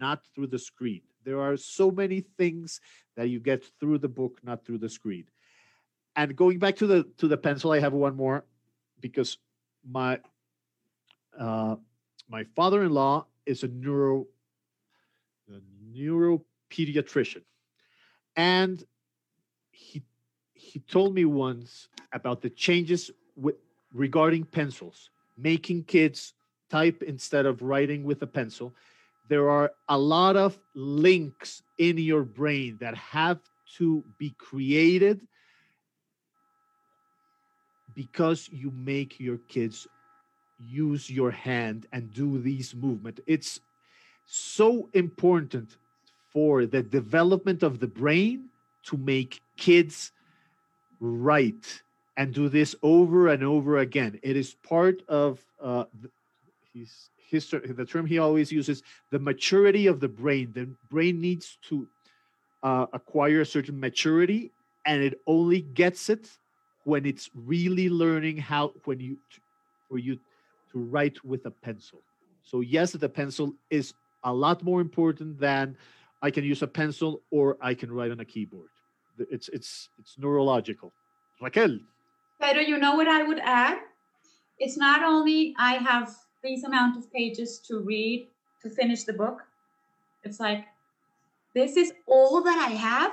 not 0.00 0.24
through 0.34 0.48
the 0.48 0.58
screen. 0.58 1.02
There 1.24 1.40
are 1.40 1.56
so 1.56 1.90
many 1.90 2.20
things 2.20 2.80
that 3.16 3.28
you 3.28 3.40
get 3.40 3.64
through 3.78 3.98
the 3.98 4.08
book, 4.08 4.40
not 4.42 4.64
through 4.64 4.78
the 4.78 4.88
screen. 4.88 5.24
And 6.16 6.34
going 6.34 6.58
back 6.58 6.76
to 6.76 6.86
the 6.86 7.04
to 7.18 7.28
the 7.28 7.36
pencil, 7.36 7.70
I 7.72 7.80
have 7.80 7.92
one 7.92 8.16
more 8.16 8.44
because 9.00 9.38
my 9.88 10.18
uh, 11.38 11.76
my 12.28 12.44
father-in-law 12.56 13.26
is 13.46 13.62
a 13.62 13.68
neuro 13.68 14.26
a 15.48 15.60
neuropediatrician, 15.94 17.42
and 18.36 18.84
he 19.70 20.02
he 20.52 20.80
told 20.80 21.14
me 21.14 21.24
once 21.24 21.88
about 22.12 22.42
the 22.42 22.50
changes 22.50 23.10
with 23.36 23.56
regarding 23.92 24.44
pencils, 24.44 25.10
making 25.42 25.84
kids 25.84 26.34
type 26.70 27.02
instead 27.02 27.46
of 27.46 27.62
writing 27.62 28.04
with 28.04 28.22
a 28.22 28.26
pencil. 28.26 28.74
There 29.28 29.48
are 29.50 29.72
a 29.88 29.98
lot 29.98 30.36
of 30.36 30.58
links 30.74 31.62
in 31.78 31.98
your 31.98 32.22
brain 32.24 32.78
that 32.80 32.96
have 32.96 33.40
to 33.76 34.04
be 34.18 34.30
created 34.38 35.26
because 37.94 38.48
you 38.52 38.70
make 38.70 39.20
your 39.20 39.38
kids 39.48 39.86
use 40.58 41.10
your 41.10 41.30
hand 41.30 41.86
and 41.92 42.12
do 42.12 42.38
these 42.38 42.74
movement 42.74 43.20
it's 43.26 43.60
so 44.26 44.88
important 44.92 45.76
for 46.32 46.66
the 46.66 46.82
development 46.82 47.62
of 47.62 47.80
the 47.80 47.86
brain 47.86 48.48
to 48.82 48.96
make 48.96 49.40
kids 49.56 50.12
write 51.00 51.82
and 52.20 52.34
do 52.34 52.50
this 52.50 52.76
over 52.82 53.28
and 53.28 53.42
over 53.42 53.78
again. 53.78 54.20
It 54.22 54.36
is 54.36 54.52
part 54.52 55.00
of 55.08 55.42
uh, 55.58 55.84
his 56.74 57.08
history 57.16 57.60
the 57.72 57.86
term 57.86 58.04
he 58.04 58.18
always 58.18 58.52
uses 58.52 58.82
the 59.10 59.18
maturity 59.18 59.86
of 59.86 60.00
the 60.00 60.08
brain. 60.08 60.52
The 60.52 60.68
brain 60.90 61.18
needs 61.18 61.56
to 61.68 61.88
uh, 62.62 62.86
acquire 62.92 63.40
a 63.40 63.46
certain 63.46 63.80
maturity 63.80 64.52
and 64.84 65.02
it 65.02 65.18
only 65.26 65.62
gets 65.62 66.10
it 66.10 66.28
when 66.84 67.06
it's 67.06 67.30
really 67.34 67.88
learning 67.88 68.36
how 68.36 68.74
when 68.84 69.00
you 69.00 69.16
for 69.88 69.96
you 69.96 70.16
to 70.72 70.78
write 70.78 71.24
with 71.24 71.46
a 71.46 71.50
pencil. 71.50 72.02
So 72.42 72.60
yes 72.60 72.92
the 72.92 73.08
pencil 73.08 73.54
is 73.70 73.94
a 74.24 74.32
lot 74.44 74.62
more 74.62 74.82
important 74.82 75.40
than 75.40 75.74
i 76.20 76.30
can 76.30 76.44
use 76.44 76.60
a 76.60 76.66
pencil 76.66 77.22
or 77.30 77.56
i 77.62 77.72
can 77.72 77.90
write 77.90 78.10
on 78.10 78.20
a 78.20 78.26
keyboard. 78.26 78.68
It's 79.18 79.48
it's 79.48 79.88
it's 79.98 80.18
neurological. 80.18 80.92
Raquel 81.40 81.78
Pero 82.40 82.60
you 82.60 82.78
know 82.78 82.96
what 82.96 83.08
I 83.08 83.22
would 83.22 83.38
add? 83.38 83.78
It's 84.58 84.76
not 84.76 85.02
only 85.02 85.54
I 85.58 85.74
have 85.74 86.16
these 86.42 86.64
amount 86.64 86.96
of 86.96 87.12
pages 87.12 87.58
to 87.68 87.80
read 87.80 88.28
to 88.62 88.70
finish 88.70 89.04
the 89.04 89.12
book. 89.12 89.42
It's 90.24 90.40
like, 90.40 90.64
this 91.54 91.76
is 91.76 91.92
all 92.06 92.42
that 92.42 92.58
I 92.58 92.72
have? 92.72 93.12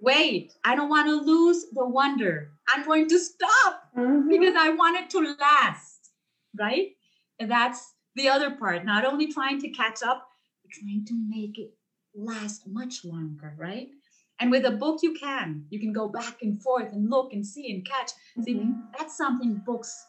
Wait, 0.00 0.52
I 0.64 0.76
don't 0.76 0.88
want 0.88 1.06
to 1.08 1.14
lose 1.14 1.66
the 1.72 1.84
wonder. 1.86 2.50
I'm 2.68 2.84
going 2.84 3.08
to 3.08 3.18
stop 3.18 3.90
Mhm. 3.96 4.28
because 4.28 4.54
I 4.54 4.70
want 4.70 4.96
it 4.98 5.10
to 5.10 5.20
last, 5.40 6.10
right? 6.54 6.96
And 7.40 7.50
that's 7.50 7.94
the 8.14 8.28
other 8.28 8.50
part. 8.52 8.84
Not 8.84 9.04
only 9.04 9.32
trying 9.32 9.60
to 9.62 9.68
catch 9.70 10.02
up, 10.02 10.28
but 10.62 10.70
trying 10.72 11.04
to 11.06 11.14
make 11.14 11.58
it 11.58 11.74
last 12.14 12.66
much 12.66 13.04
longer, 13.04 13.54
right? 13.56 13.90
And 14.38 14.50
with 14.50 14.64
a 14.66 14.70
book, 14.70 15.00
you 15.02 15.14
can. 15.14 15.64
You 15.70 15.80
can 15.80 15.92
go 15.92 16.08
back 16.08 16.42
and 16.42 16.60
forth 16.62 16.92
and 16.92 17.08
look 17.08 17.32
and 17.32 17.46
see 17.46 17.72
and 17.72 17.84
catch. 17.86 18.10
See, 18.42 18.54
Mhm. 18.54 18.82
that's 18.96 19.16
something 19.16 19.62
books 19.64 20.06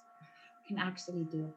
can 0.68 0.78
actually 0.78 1.24
do. 1.26 1.54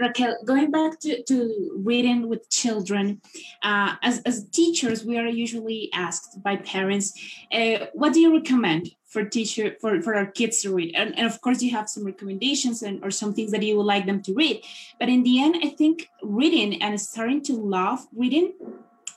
Raquel, 0.00 0.38
going 0.46 0.70
back 0.70 0.98
to, 1.00 1.22
to 1.24 1.72
reading 1.84 2.28
with 2.28 2.48
children, 2.48 3.20
uh, 3.62 3.96
as, 4.02 4.20
as 4.22 4.48
teachers, 4.48 5.04
we 5.04 5.18
are 5.18 5.26
usually 5.26 5.90
asked 5.92 6.42
by 6.42 6.56
parents, 6.56 7.12
uh, 7.52 7.86
what 7.92 8.14
do 8.14 8.20
you 8.20 8.34
recommend 8.34 8.90
for 9.06 9.24
teacher 9.24 9.76
for, 9.78 10.00
for 10.00 10.14
our 10.14 10.24
kids 10.24 10.62
to 10.62 10.74
read? 10.74 10.94
And, 10.94 11.16
and 11.18 11.26
of 11.26 11.40
course, 11.42 11.60
you 11.60 11.72
have 11.72 11.88
some 11.90 12.06
recommendations 12.06 12.82
and 12.82 13.04
or 13.04 13.10
some 13.10 13.34
things 13.34 13.50
that 13.50 13.62
you 13.62 13.76
would 13.76 13.84
like 13.84 14.06
them 14.06 14.22
to 14.22 14.32
read. 14.32 14.62
But 14.98 15.10
in 15.10 15.22
the 15.22 15.42
end, 15.42 15.56
I 15.62 15.68
think 15.68 16.08
reading 16.22 16.80
and 16.82 16.98
starting 16.98 17.42
to 17.42 17.52
love 17.52 18.06
reading 18.16 18.54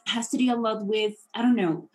has 0.08 0.30
to 0.30 0.38
do 0.38 0.54
a 0.54 0.56
lot 0.56 0.86
with 0.86 1.14
I 1.34 1.42
don't 1.42 1.56
know, 1.56 1.90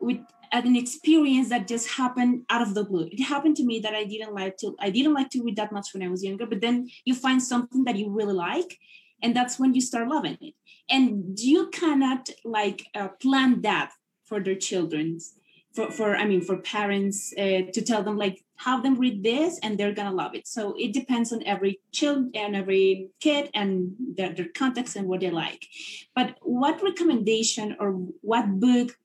with 0.00 0.18
an 0.52 0.76
experience 0.76 1.48
that 1.48 1.66
just 1.66 1.88
happened 1.90 2.44
out 2.48 2.62
of 2.62 2.74
the 2.74 2.84
blue. 2.84 3.08
It 3.10 3.22
happened 3.22 3.56
to 3.56 3.64
me 3.64 3.80
that 3.80 3.94
I 3.94 4.04
didn't 4.04 4.34
like 4.34 4.56
to 4.58 4.76
I 4.78 4.90
didn't 4.90 5.14
like 5.14 5.30
to 5.30 5.42
read 5.42 5.56
that 5.56 5.72
much 5.72 5.88
when 5.92 6.02
I 6.02 6.08
was 6.08 6.24
younger, 6.24 6.46
but 6.46 6.60
then 6.60 6.88
you 7.04 7.14
find 7.14 7.42
something 7.42 7.84
that 7.84 7.96
you 7.96 8.10
really 8.10 8.34
like, 8.34 8.78
and 9.22 9.34
that's 9.34 9.58
when 9.58 9.74
you 9.74 9.80
start 9.80 10.08
loving 10.08 10.38
it. 10.40 10.54
And 10.88 11.38
you 11.40 11.68
cannot 11.70 12.30
like 12.44 12.86
uh, 12.94 13.08
plan 13.08 13.62
that 13.62 13.92
for 14.24 14.40
their 14.40 14.54
children's 14.54 15.34
for, 15.74 15.90
for 15.90 16.16
I 16.16 16.24
mean 16.24 16.40
for 16.40 16.56
parents 16.56 17.34
uh, 17.36 17.62
to 17.72 17.82
tell 17.82 18.02
them 18.02 18.16
like 18.16 18.44
have 18.56 18.82
them 18.82 18.94
read 18.94 19.22
this 19.22 19.58
and 19.62 19.76
they're 19.76 19.92
gonna 19.92 20.12
love 20.14 20.34
it. 20.34 20.46
So 20.46 20.74
it 20.78 20.92
depends 20.92 21.32
on 21.32 21.42
every 21.44 21.80
child 21.92 22.30
and 22.34 22.54
every 22.54 23.08
kid 23.20 23.50
and 23.54 23.94
their, 24.16 24.32
their 24.32 24.48
context 24.54 24.96
and 24.96 25.08
what 25.08 25.20
they 25.20 25.30
like. 25.30 25.66
But 26.14 26.36
what 26.42 26.82
recommendation 26.82 27.76
or 27.80 27.90
what 28.20 28.60
book 28.60 28.96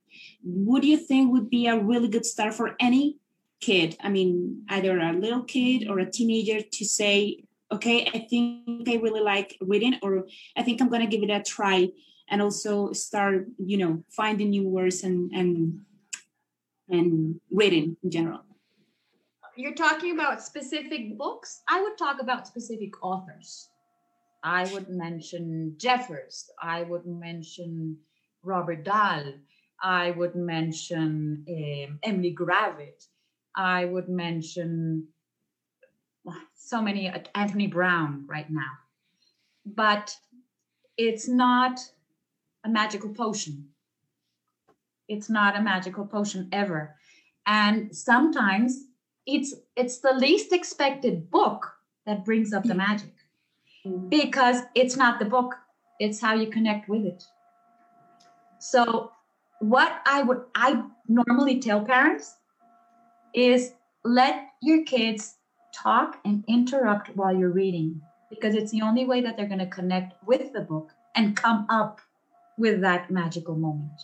would 0.44 0.86
you 0.86 0.98
think 0.98 1.32
would 1.32 1.50
be 1.50 1.68
a 1.68 1.80
really 1.80 2.08
good 2.08 2.26
start 2.26 2.54
for 2.54 2.76
any 2.80 3.18
kid? 3.60 3.98
I 4.02 4.10
mean, 4.10 4.64
either 4.70 5.00
a 5.00 5.14
little 5.14 5.44
kid 5.44 5.88
or 5.90 6.00
a 6.00 6.10
teenager 6.10 6.62
to 6.62 6.86
say, 6.86 7.44
okay, 7.72 8.10
I 8.14 8.20
think 8.30 8.88
I 8.88 8.96
really 8.96 9.22
like 9.22 9.58
reading, 9.62 9.96
or 10.02 10.26
I 10.56 10.64
think 10.64 10.82
I'm 10.82 10.90
gonna 10.90 11.08
give 11.08 11.24
it 11.24 11.30
a 11.30 11.42
try, 11.44 11.90
and 12.30 12.42
also 12.42 12.94
start, 12.94 13.48
you 13.58 13.78
know, 13.78 14.04
finding 14.10 14.52
new 14.52 14.68
words 14.68 15.04
and 15.04 15.32
and 15.34 15.82
and 16.90 17.40
reading 17.52 17.98
in 18.04 18.12
general. 18.12 18.42
You're 19.56 19.74
talking 19.74 20.14
about 20.14 20.42
specific 20.42 21.18
books? 21.18 21.62
I 21.70 21.82
would 21.82 21.98
talk 21.98 22.22
about 22.22 22.48
specific 22.48 23.04
authors. 23.04 23.70
I 24.44 24.72
would 24.74 24.90
mention 24.90 25.76
Jeffers. 25.78 26.50
I 26.62 26.84
would 26.84 27.06
mention 27.06 27.98
Roald 28.46 28.84
Dahl. 28.86 29.34
I 29.82 30.12
would 30.12 30.36
mention 30.36 31.46
um, 31.50 32.00
Emily 32.04 32.34
Gravett. 32.34 33.06
I 33.56 33.86
would 33.86 34.08
mention 34.08 35.08
so 36.56 36.82
many, 36.82 37.10
uh, 37.10 37.20
Anthony 37.36 37.68
Browne 37.68 38.26
right 38.28 38.50
now. 38.50 38.72
But 39.66 40.16
it's 40.98 41.28
not 41.28 41.80
a 42.64 42.70
magical 42.70 43.10
potion. 43.10 43.70
It's 45.10 45.30
not 45.30 45.58
a 45.58 45.62
magical 45.62 46.06
potion 46.06 46.48
ever. 46.52 46.96
And 47.46 47.96
sometimes 47.96 48.86
it's 49.26 49.54
it's 49.76 50.00
the 50.00 50.14
least 50.14 50.54
expected 50.54 51.30
book 51.30 51.66
that 52.06 52.24
brings 52.24 52.54
up 52.54 52.64
the 52.64 52.76
magic. 52.76 53.14
Mm-hmm. 53.86 54.10
Because 54.10 54.62
it's 54.76 54.96
not 54.96 55.20
the 55.20 55.26
book 55.26 55.56
it's 56.00 56.22
how 56.22 56.34
you 56.34 56.48
connect 56.48 56.88
with 56.88 57.06
it. 57.06 57.24
So 58.60 59.12
what 59.60 60.02
i 60.06 60.24
would 60.24 60.42
i 60.56 60.82
normally 61.08 61.60
tell 61.60 61.84
parents 61.84 62.38
is 63.34 63.74
let 64.06 64.48
your 64.62 64.84
kids 64.86 65.36
talk 65.76 66.18
and 66.24 66.46
interrupt 66.48 67.14
while 67.16 67.36
you're 67.36 67.52
reading 67.52 68.02
because 68.30 68.56
it's 68.56 68.72
the 68.72 68.82
only 68.82 69.06
way 69.06 69.20
that 69.20 69.36
they're 69.36 69.48
going 69.48 69.60
to 69.60 69.68
connect 69.68 70.14
with 70.26 70.54
the 70.54 70.62
book 70.62 70.92
and 71.16 71.36
come 71.36 71.68
up 71.70 72.00
with 72.58 72.80
that 72.80 73.12
magical 73.12 73.56
moment 73.56 74.00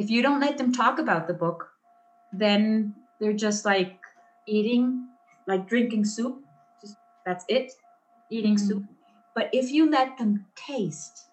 if 0.00 0.10
you 0.10 0.22
don't 0.22 0.40
let 0.40 0.58
them 0.58 0.72
talk 0.72 0.98
about 0.98 1.26
the 1.26 1.34
book 1.34 1.70
then 2.32 2.94
they're 3.18 3.32
just 3.32 3.64
like 3.64 3.98
eating 4.46 5.08
like 5.46 5.68
drinking 5.68 6.04
soup. 6.04 6.42
Just 6.80 6.96
that's 7.26 7.44
it 7.48 7.72
eating 8.30 8.56
soup. 8.56 8.84
But 9.34 9.50
if 9.52 9.70
you 9.70 9.90
let 9.90 10.18
them 10.18 10.46
taste 10.54 11.26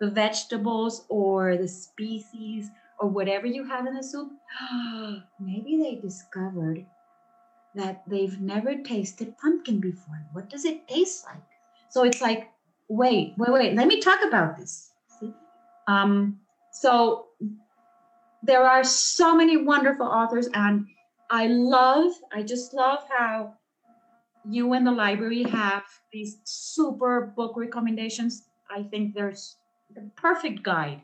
the 0.00 0.10
vegetables 0.10 1.04
or 1.08 1.56
the 1.56 1.68
species 1.68 2.70
or 2.98 3.08
whatever 3.08 3.46
you 3.46 3.64
have 3.64 3.86
in 3.86 3.94
the 3.94 4.02
soup 4.02 4.30
maybe 5.40 5.76
they 5.76 5.96
discovered 5.96 6.84
that 7.74 8.02
they've 8.06 8.40
never 8.40 8.76
tasted 8.76 9.36
pumpkin 9.38 9.80
before. 9.80 10.20
What 10.32 10.48
does 10.50 10.64
it 10.64 10.86
taste 10.88 11.24
like? 11.26 11.42
So 11.88 12.04
it's 12.04 12.20
like 12.20 12.50
wait 12.88 13.34
wait 13.36 13.52
wait 13.52 13.74
let 13.74 13.86
me 13.86 14.00
talk 14.00 14.20
about 14.24 14.56
this. 14.56 14.92
Um 15.86 16.38
so 16.70 17.28
there 18.42 18.64
are 18.64 18.84
so 18.84 19.34
many 19.34 19.56
wonderful 19.56 20.06
authors 20.06 20.48
and 20.54 20.86
I 21.30 21.48
love, 21.48 22.12
I 22.32 22.42
just 22.42 22.72
love 22.72 23.00
how 23.08 23.54
you 24.48 24.72
and 24.72 24.86
the 24.86 24.92
library 24.92 25.42
have 25.42 25.84
these 26.12 26.38
super 26.44 27.32
book 27.36 27.54
recommendations. 27.56 28.44
I 28.70 28.84
think 28.84 29.14
there's 29.14 29.56
the 29.94 30.10
perfect 30.16 30.62
guide. 30.62 31.02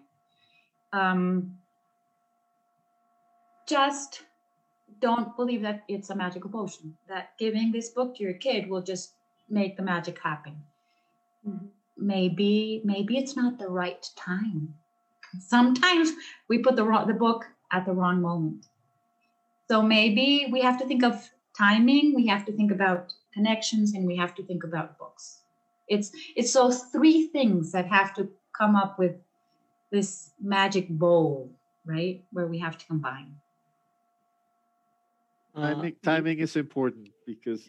Um, 0.93 1.59
just 3.69 4.23
don't 5.01 5.37
believe 5.37 5.63
that 5.63 5.83
it's 5.89 6.11
a 6.11 6.15
magical 6.15 6.51
potion, 6.51 6.97
that 7.09 7.31
giving 7.39 7.73
this 7.73 7.91
book 7.91 8.17
to 8.17 8.23
your 8.23 8.35
kid 8.35 8.69
will 8.69 8.83
just 8.83 9.15
make 9.49 9.77
the 9.77 9.83
magic 9.83 10.19
happen. 10.23 10.63
Mhm. 11.47 11.69
Maybe, 11.97 12.81
maybe 12.85 13.19
it's 13.19 13.37
not 13.37 13.59
the 13.59 13.69
right 13.69 14.09
time. 14.17 14.75
Sometimes 15.41 16.13
we 16.49 16.59
put 16.59 16.77
the 16.77 16.85
wrong, 16.85 17.07
the 17.07 17.15
book 17.15 17.47
at 17.73 17.87
the 17.87 17.93
wrong 17.93 18.21
moment. 18.21 18.67
So 19.69 19.83
maybe 19.83 20.49
we 20.53 20.61
have 20.61 20.79
to 20.81 20.87
think 20.87 21.03
of 21.03 21.31
timing, 21.57 22.15
we 22.15 22.27
have 22.27 22.45
to 22.47 22.53
think 22.53 22.71
about 22.71 23.13
connections, 23.33 23.95
and 23.95 24.07
we 24.07 24.17
have 24.17 24.35
to 24.35 24.43
think 24.43 24.65
about 24.65 24.99
books. 24.99 25.41
It's 25.89 26.13
it's 26.37 26.53
those 26.53 26.83
three 26.85 27.29
things 27.29 27.73
that 27.73 27.87
have 27.87 28.15
to 28.15 28.29
come 28.57 28.77
up 28.77 28.99
with 28.99 29.17
this 29.91 30.31
magic 30.41 30.89
bowl, 30.89 31.51
right? 31.87 32.23
Where 32.33 32.47
we 32.47 32.59
have 32.59 32.79
to 32.79 32.87
combine. 32.87 33.35
Uh, 35.55 35.75
Timing, 35.75 35.97
timing 36.03 36.39
is 36.41 36.57
important 36.57 37.11
because 37.27 37.69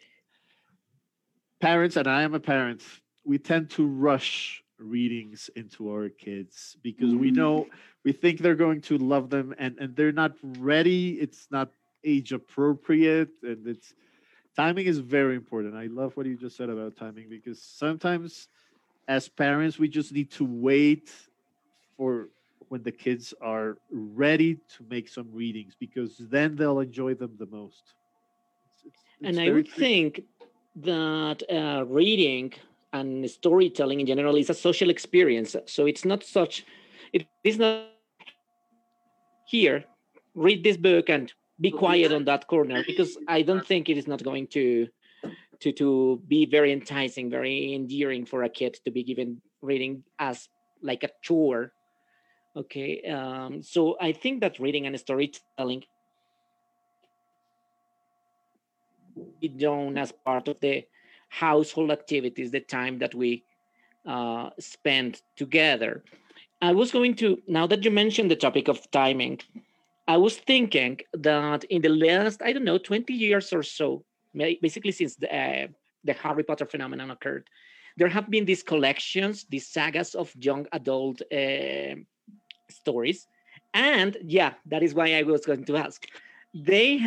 parents, 1.60 1.95
and 1.97 2.08
I 2.08 2.23
am 2.23 2.34
a 2.34 2.39
parent, 2.39 2.82
we 3.23 3.38
tend 3.38 3.69
to 3.71 3.86
rush 3.86 4.63
readings 4.79 5.49
into 5.55 5.89
our 5.89 6.09
kids 6.09 6.75
because 6.83 7.15
we 7.15 7.31
Mhm. 7.31 7.35
know 7.35 7.67
we 8.03 8.11
think 8.11 8.39
they're 8.39 8.55
going 8.55 8.81
to 8.81 8.97
love 8.97 9.29
them 9.29 9.53
and, 9.57 9.77
and 9.79 9.95
they're 9.95 10.11
not 10.11 10.33
ready. 10.41 11.19
It's 11.19 11.47
not 11.51 11.69
age 12.03 12.31
appropriate 12.33 13.29
and 13.43 13.67
it's 13.67 13.93
timing 14.55 14.85
is 14.88 14.99
very 14.99 15.35
important. 15.35 15.75
I 15.75 15.88
love 15.88 16.15
what 16.17 16.25
you 16.25 16.35
just 16.38 16.57
said 16.57 16.69
about 16.69 16.95
timing 16.95 17.29
because 17.29 17.61
sometimes 17.61 18.47
as 19.07 19.27
parents 19.29 19.77
we 19.79 19.88
just 19.88 20.11
need 20.13 20.31
to 20.31 20.45
wait 20.45 21.09
for 21.97 22.29
when 22.69 22.83
the 22.83 22.91
kids 22.91 23.33
are 23.41 23.77
ready 23.91 24.55
to 24.77 24.85
make 24.89 25.07
some 25.07 25.29
readings 25.31 25.75
because 25.79 26.17
then 26.17 26.55
they'll 26.55 26.79
enjoy 26.79 27.13
them 27.13 27.35
the 27.38 27.45
most. 27.47 27.93
It's- 28.65 28.85
it's- 28.85 29.05
and 29.23 29.39
it's 29.39 29.39
I 29.39 29.49
would 29.51 29.67
tricky. 29.67 29.69
think 29.69 30.21
that 30.75 31.43
uh, 31.49 31.85
reading 31.88 32.53
and 32.95 33.29
storytelling 33.29 33.99
in 33.99 34.08
general 34.08 34.36
is 34.38 34.49
a 34.49 34.53
social 34.53 34.89
experience. 34.89 35.55
So 35.65 35.86
it's 35.86 36.05
not 36.05 36.23
such, 36.23 36.65
it 37.12 37.27
is 37.43 37.60
not 37.60 37.89
here, 39.45 39.84
read 40.34 40.63
this 40.63 40.77
book 40.77 41.10
and 41.10 41.31
be 41.60 41.71
quiet 41.71 42.12
on 42.12 42.25
that 42.25 42.47
corner 42.47 42.84
because 42.86 43.17
I 43.27 43.41
don't 43.41 43.65
think 43.65 43.89
it 43.89 43.97
is 43.97 44.08
not 44.08 44.23
going 44.23 44.47
to 44.47 44.88
to 45.62 45.71
to 45.71 46.21
be 46.27 46.45
very 46.45 46.71
enticing, 46.73 47.29
very 47.29 47.73
endearing 47.73 48.25
for 48.25 48.43
a 48.43 48.49
kid 48.49 48.77
to 48.84 48.91
be 48.91 49.03
given 49.03 49.41
reading 49.62 50.03
as 50.19 50.49
like 50.81 51.03
a 51.03 51.10
chore. 51.21 51.71
Okay, 52.55 53.03
um, 53.03 53.63
so 53.63 53.95
I 53.99 54.12
think 54.12 54.41
that 54.41 54.60
reading 54.60 54.86
and 54.86 54.99
storytelling 54.99 55.84
be 59.39 59.47
done 59.47 59.97
as 59.97 60.12
part 60.12 60.47
of 60.47 60.60
the 60.60 60.84
household 61.29 61.91
activities, 61.91 62.51
the 62.51 62.59
time 62.59 62.99
that 62.99 63.13
we 63.13 63.43
uh, 64.05 64.49
spend 64.59 65.21
together. 65.35 66.03
I 66.61 66.71
was 66.71 66.91
going 66.91 67.15
to, 67.15 67.41
now 67.47 67.67
that 67.67 67.83
you 67.83 67.91
mentioned 67.91 68.31
the 68.31 68.35
topic 68.35 68.67
of 68.67 68.89
timing, 68.91 69.41
I 70.07 70.17
was 70.17 70.38
thinking 70.38 70.99
that 71.13 71.63
in 71.65 71.81
the 71.81 71.89
last, 71.89 72.41
I 72.41 72.53
don't 72.53 72.63
know, 72.63 72.77
20 72.77 73.13
years 73.13 73.51
or 73.51 73.63
so, 73.63 74.05
basically 74.33 74.91
since 74.91 75.15
the, 75.15 75.35
uh, 75.35 75.67
the 76.03 76.13
Harry 76.13 76.43
Potter 76.43 76.65
phenomenon 76.65 77.11
occurred, 77.11 77.49
there 77.97 78.07
have 78.07 78.29
been 78.29 78.45
these 78.45 78.63
collections, 78.63 79.45
these 79.49 79.67
sagas 79.67 80.15
of 80.15 80.33
young 80.39 80.67
adult 80.71 81.21
uh, 81.31 81.95
stories. 82.69 83.27
And 83.73 84.17
yeah, 84.23 84.53
that 84.67 84.83
is 84.83 84.93
why 84.93 85.13
I 85.13 85.23
was 85.23 85.45
going 85.45 85.65
to 85.65 85.77
ask 85.77 86.05
they 86.56 86.98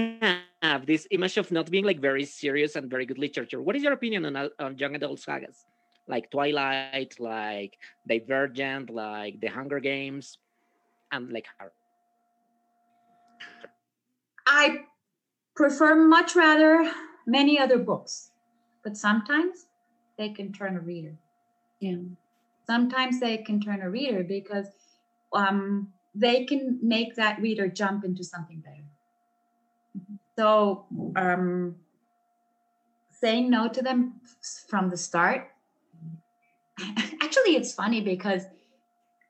have 0.63 0.85
this 0.85 1.07
image 1.11 1.39
of 1.39 1.51
not 1.51 1.71
being 1.71 1.85
like 1.85 2.01
very 2.01 2.27
serious 2.27 2.77
and 2.77 2.91
very 2.91 3.07
good 3.07 3.17
literature. 3.17 3.63
What 3.63 3.77
is 3.77 3.83
your 3.83 3.95
opinion 3.95 4.27
on, 4.27 4.37
uh, 4.37 4.49
on 4.59 4.77
young 4.77 4.95
adult 4.95 5.21
sagas 5.21 5.65
like 6.07 6.31
Twilight, 6.31 7.19
like 7.19 7.79
Divergent, 8.07 8.91
like 8.91 9.41
The 9.41 9.49
Hunger 9.49 9.81
Games, 9.81 10.37
and 11.11 11.33
like 11.33 11.47
Harry? 11.59 11.71
I 14.47 14.85
prefer 15.57 15.95
much 15.95 16.37
rather 16.37 16.91
many 17.27 17.59
other 17.59 17.79
books, 17.79 18.31
but 18.85 18.97
sometimes 18.97 19.67
they 20.19 20.31
can 20.31 20.53
turn 20.53 20.77
a 20.77 20.81
reader. 20.81 21.17
Yeah. 21.81 21.97
Sometimes 22.67 23.21
they 23.21 23.39
can 23.39 23.61
turn 23.61 23.81
a 23.81 23.89
reader 23.89 24.25
because 24.25 24.67
um, 25.33 25.93
they 26.15 26.45
can 26.45 26.79
make 26.83 27.17
that 27.17 27.41
reader 27.41 27.69
jump 27.69 28.05
into 28.05 28.25
something 28.25 28.61
better. 28.61 28.85
So 30.38 30.87
um, 31.16 31.74
saying 33.11 33.51
no 33.51 33.68
to 33.68 33.83
them 33.83 34.20
from 34.68 34.88
the 34.88 34.96
start. 34.96 35.48
Actually, 37.20 37.57
it's 37.57 37.74
funny 37.74 38.01
because 38.03 38.42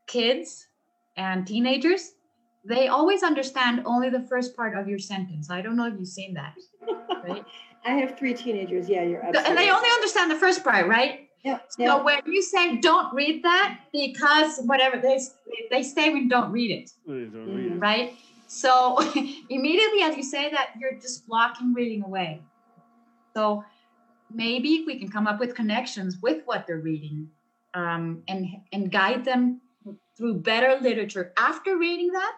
kids 0.07 0.67
and 1.17 1.47
teenagers 1.47 2.13
they 2.63 2.89
always 2.89 3.23
understand 3.23 3.85
only 3.87 4.11
the 4.11 4.21
first 4.21 4.55
part 4.55 4.77
of 4.77 4.87
your 4.87 4.99
sentence. 4.99 5.51
I 5.51 5.63
don't 5.63 5.77
know 5.77 5.87
if 5.87 5.95
you've 5.99 6.09
seen 6.09 6.35
that, 6.35 6.53
right? 7.27 7.43
I 7.87 7.93
have 7.93 8.19
three 8.19 8.35
teenagers. 8.35 8.87
Yeah, 8.87 9.03
you're 9.05 9.25
absolutely. 9.25 9.49
and 9.49 9.59
they 9.59 9.71
only 9.71 9.89
understand 9.95 10.31
the 10.31 10.37
first 10.37 10.63
part, 10.63 10.87
right? 10.87 11.31
Yeah, 11.43 11.61
So 11.71 11.85
yeah. 11.85 12.03
when 12.03 12.21
you 12.27 12.43
say 12.43 12.77
don't 12.77 13.15
read 13.15 13.43
that 13.45 13.79
because 13.95 14.61
whatever 14.67 15.01
they 15.01 15.19
they 15.71 15.83
stay 15.83 16.09
and 16.09 16.29
don't 16.29 16.53
read 16.53 16.71
it, 16.71 16.91
don't 17.07 17.55
read 17.55 17.73
it. 17.73 17.79
right? 17.79 18.13
So 18.49 18.99
immediately 19.51 20.03
as 20.03 20.17
you 20.17 20.23
say 20.25 20.51
that, 20.51 20.71
you're 20.81 20.95
just 20.95 21.27
blocking 21.29 21.73
reading 21.73 22.03
away. 22.03 22.43
So 23.37 23.65
maybe 24.35 24.85
we 24.87 24.99
can 24.99 25.09
come 25.09 25.27
up 25.27 25.39
with 25.39 25.55
connections 25.55 26.19
with 26.21 26.43
what 26.47 26.67
they're 26.67 26.79
reading 26.81 27.29
um, 27.75 28.23
and 28.27 28.47
and 28.73 28.91
guide 28.91 29.25
them 29.25 29.61
through 30.17 30.35
better 30.35 30.79
literature 30.81 31.33
after 31.37 31.77
reading 31.79 32.11
that. 32.13 32.37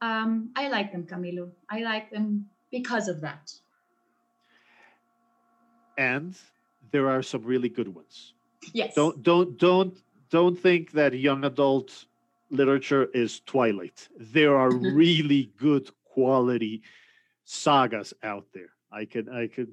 Um, 0.00 0.50
I 0.56 0.68
like 0.68 0.90
them, 0.90 1.04
Camilo. 1.04 1.50
I 1.70 1.80
like 1.82 2.10
them 2.10 2.46
because 2.72 3.06
of 3.06 3.20
that. 3.20 3.52
And 5.96 6.36
there 6.90 7.08
are 7.08 7.22
some 7.22 7.44
really 7.44 7.68
good 7.68 7.94
ones. 7.94 8.32
Yes. 8.72 8.94
Don't 8.94 9.22
don't 9.22 9.58
don't 9.58 9.96
don't 10.30 10.58
think 10.58 10.92
that 10.92 11.12
young 11.12 11.44
adult 11.44 12.06
literature 12.52 13.06
is 13.14 13.40
Twilight. 13.40 14.08
There 14.16 14.56
are 14.56 14.70
really 14.70 15.50
good 15.58 15.90
quality 16.04 16.82
sagas 17.44 18.14
out 18.22 18.46
there. 18.54 18.70
I 18.92 19.06
can 19.06 19.28
I 19.28 19.48
could 19.48 19.72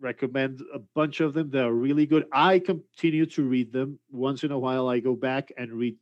recommend 0.00 0.60
a 0.72 0.78
bunch 0.78 1.20
of 1.20 1.32
them. 1.32 1.50
They're 1.50 1.72
really 1.72 2.06
good. 2.06 2.26
I 2.30 2.58
continue 2.58 3.26
to 3.26 3.42
read 3.42 3.72
them. 3.72 3.98
Once 4.10 4.44
in 4.44 4.52
a 4.52 4.58
while 4.58 4.88
I 4.88 5.00
go 5.00 5.16
back 5.16 5.50
and 5.56 5.72
read 5.72 5.96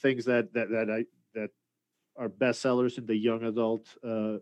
things 0.00 0.24
that 0.24 0.52
that, 0.54 0.70
that 0.70 0.90
I 0.90 1.04
that 1.34 1.50
are 2.16 2.28
bestsellers 2.28 2.98
in 2.98 3.06
the 3.06 3.16
young 3.16 3.44
adult 3.44 3.86
uh, 4.02 4.38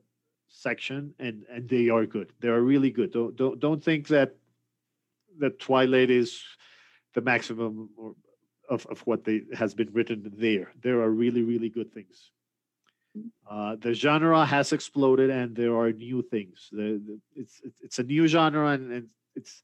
section 0.48 1.14
and 1.18 1.44
and 1.50 1.68
they 1.68 1.88
are 1.88 2.06
good. 2.06 2.32
They 2.40 2.48
are 2.48 2.62
really 2.62 2.90
good. 2.90 3.10
Don't 3.10 3.34
don't 3.34 3.58
don't 3.58 3.82
think 3.82 4.06
that 4.08 4.36
that 5.38 5.58
Twilight 5.58 6.10
is 6.10 6.42
the 7.14 7.20
maximum 7.20 7.90
or, 7.96 8.14
of, 8.70 8.86
of 8.86 9.00
what 9.00 9.24
they 9.24 9.42
has 9.54 9.74
been 9.74 9.90
written 9.92 10.32
there. 10.36 10.72
There 10.80 11.00
are 11.02 11.10
really, 11.10 11.42
really 11.42 11.68
good 11.68 11.92
things. 11.92 12.30
Uh, 13.50 13.74
the 13.80 13.92
genre 13.92 14.46
has 14.46 14.72
exploded, 14.72 15.30
and 15.30 15.56
there 15.56 15.76
are 15.76 15.90
new 15.92 16.22
things. 16.22 16.68
The, 16.70 17.02
the, 17.06 17.20
it's 17.34 17.60
it's 17.64 17.80
it's 17.82 17.98
a 17.98 18.04
new 18.04 18.28
genre, 18.28 18.68
and, 18.68 18.92
and 18.92 19.06
it's 19.34 19.62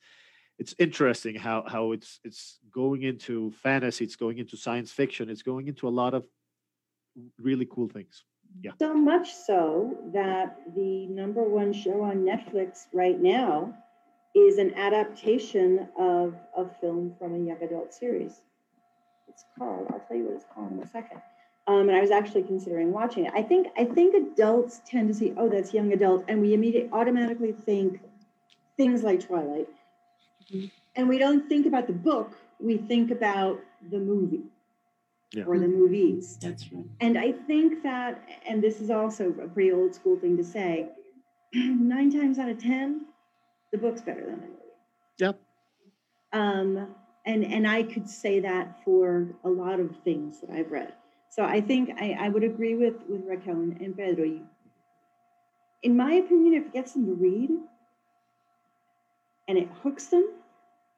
it's 0.58 0.74
interesting 0.78 1.36
how 1.36 1.64
how 1.66 1.92
it's 1.92 2.18
it's 2.24 2.58
going 2.72 3.02
into 3.04 3.52
fantasy, 3.62 4.04
it's 4.04 4.16
going 4.16 4.38
into 4.38 4.56
science 4.56 4.90
fiction, 4.90 5.30
it's 5.30 5.42
going 5.42 5.68
into 5.68 5.86
a 5.86 5.94
lot 6.02 6.12
of 6.12 6.26
really 7.38 7.66
cool 7.66 7.88
things. 7.88 8.24
Yeah. 8.60 8.72
So 8.78 8.94
much 8.94 9.32
so 9.32 9.96
that 10.12 10.58
the 10.74 11.06
number 11.06 11.42
one 11.42 11.72
show 11.72 12.02
on 12.02 12.24
Netflix 12.24 12.86
right 12.92 13.20
now 13.20 13.74
is 14.34 14.58
an 14.58 14.74
adaptation 14.74 15.88
of 15.98 16.34
a 16.56 16.66
film 16.80 17.14
from 17.18 17.34
a 17.34 17.38
young 17.38 17.62
adult 17.62 17.94
series. 17.94 18.42
It's 19.36 19.44
called, 19.58 19.86
I'll 19.92 20.00
tell 20.00 20.16
you 20.16 20.24
what 20.24 20.34
it's 20.34 20.46
called 20.54 20.72
in 20.72 20.78
a 20.82 20.86
second. 20.88 21.20
Um, 21.66 21.88
and 21.88 21.92
I 21.96 22.00
was 22.00 22.10
actually 22.10 22.44
considering 22.44 22.90
watching 22.90 23.26
it. 23.26 23.32
I 23.34 23.42
think 23.42 23.68
I 23.76 23.84
think 23.84 24.14
adults 24.14 24.80
tend 24.86 25.08
to 25.08 25.14
see, 25.14 25.34
oh, 25.36 25.48
that's 25.50 25.74
young 25.74 25.92
adult, 25.92 26.24
and 26.28 26.40
we 26.40 26.54
immediately 26.54 26.88
automatically 26.92 27.52
think 27.52 28.00
things 28.78 29.02
like 29.02 29.20
Twilight. 29.20 29.68
And 30.94 31.08
we 31.08 31.18
don't 31.18 31.48
think 31.48 31.66
about 31.66 31.86
the 31.86 31.92
book, 31.92 32.32
we 32.60 32.78
think 32.78 33.10
about 33.10 33.60
the 33.90 33.98
movie 33.98 34.44
Yeah. 35.32 35.44
or 35.44 35.58
the 35.58 35.68
movies. 35.68 36.38
That's 36.40 36.72
right. 36.72 36.84
And 37.00 37.18
I 37.18 37.32
think 37.32 37.82
that, 37.82 38.26
and 38.48 38.62
this 38.62 38.80
is 38.80 38.88
also 38.90 39.30
a 39.42 39.48
pretty 39.48 39.72
old 39.72 39.94
school 39.94 40.16
thing 40.18 40.36
to 40.38 40.44
say, 40.44 40.88
nine 41.54 42.10
times 42.10 42.38
out 42.38 42.48
of 42.48 42.58
10, 42.58 43.02
the 43.72 43.78
book's 43.78 44.00
better 44.00 44.24
than 44.24 44.40
the 44.40 44.46
movie. 44.46 44.62
Yep. 45.18 45.40
Um, 46.32 46.94
and, 47.26 47.44
and 47.44 47.66
I 47.66 47.82
could 47.82 48.08
say 48.08 48.40
that 48.40 48.82
for 48.84 49.28
a 49.44 49.48
lot 49.48 49.80
of 49.80 49.96
things 50.04 50.40
that 50.40 50.50
I've 50.50 50.70
read. 50.70 50.92
So 51.28 51.44
I 51.44 51.60
think 51.60 51.90
I, 52.00 52.16
I 52.18 52.28
would 52.28 52.44
agree 52.44 52.76
with, 52.76 52.94
with 53.08 53.22
Raquel 53.26 53.54
and, 53.56 53.80
and 53.80 53.96
Pedro. 53.96 54.24
You, 54.24 54.46
in 55.82 55.96
my 55.96 56.14
opinion, 56.14 56.54
if 56.54 56.66
it 56.66 56.72
gets 56.72 56.92
them 56.92 57.06
to 57.06 57.12
read 57.14 57.50
and 59.48 59.58
it 59.58 59.68
hooks 59.82 60.06
them, 60.06 60.28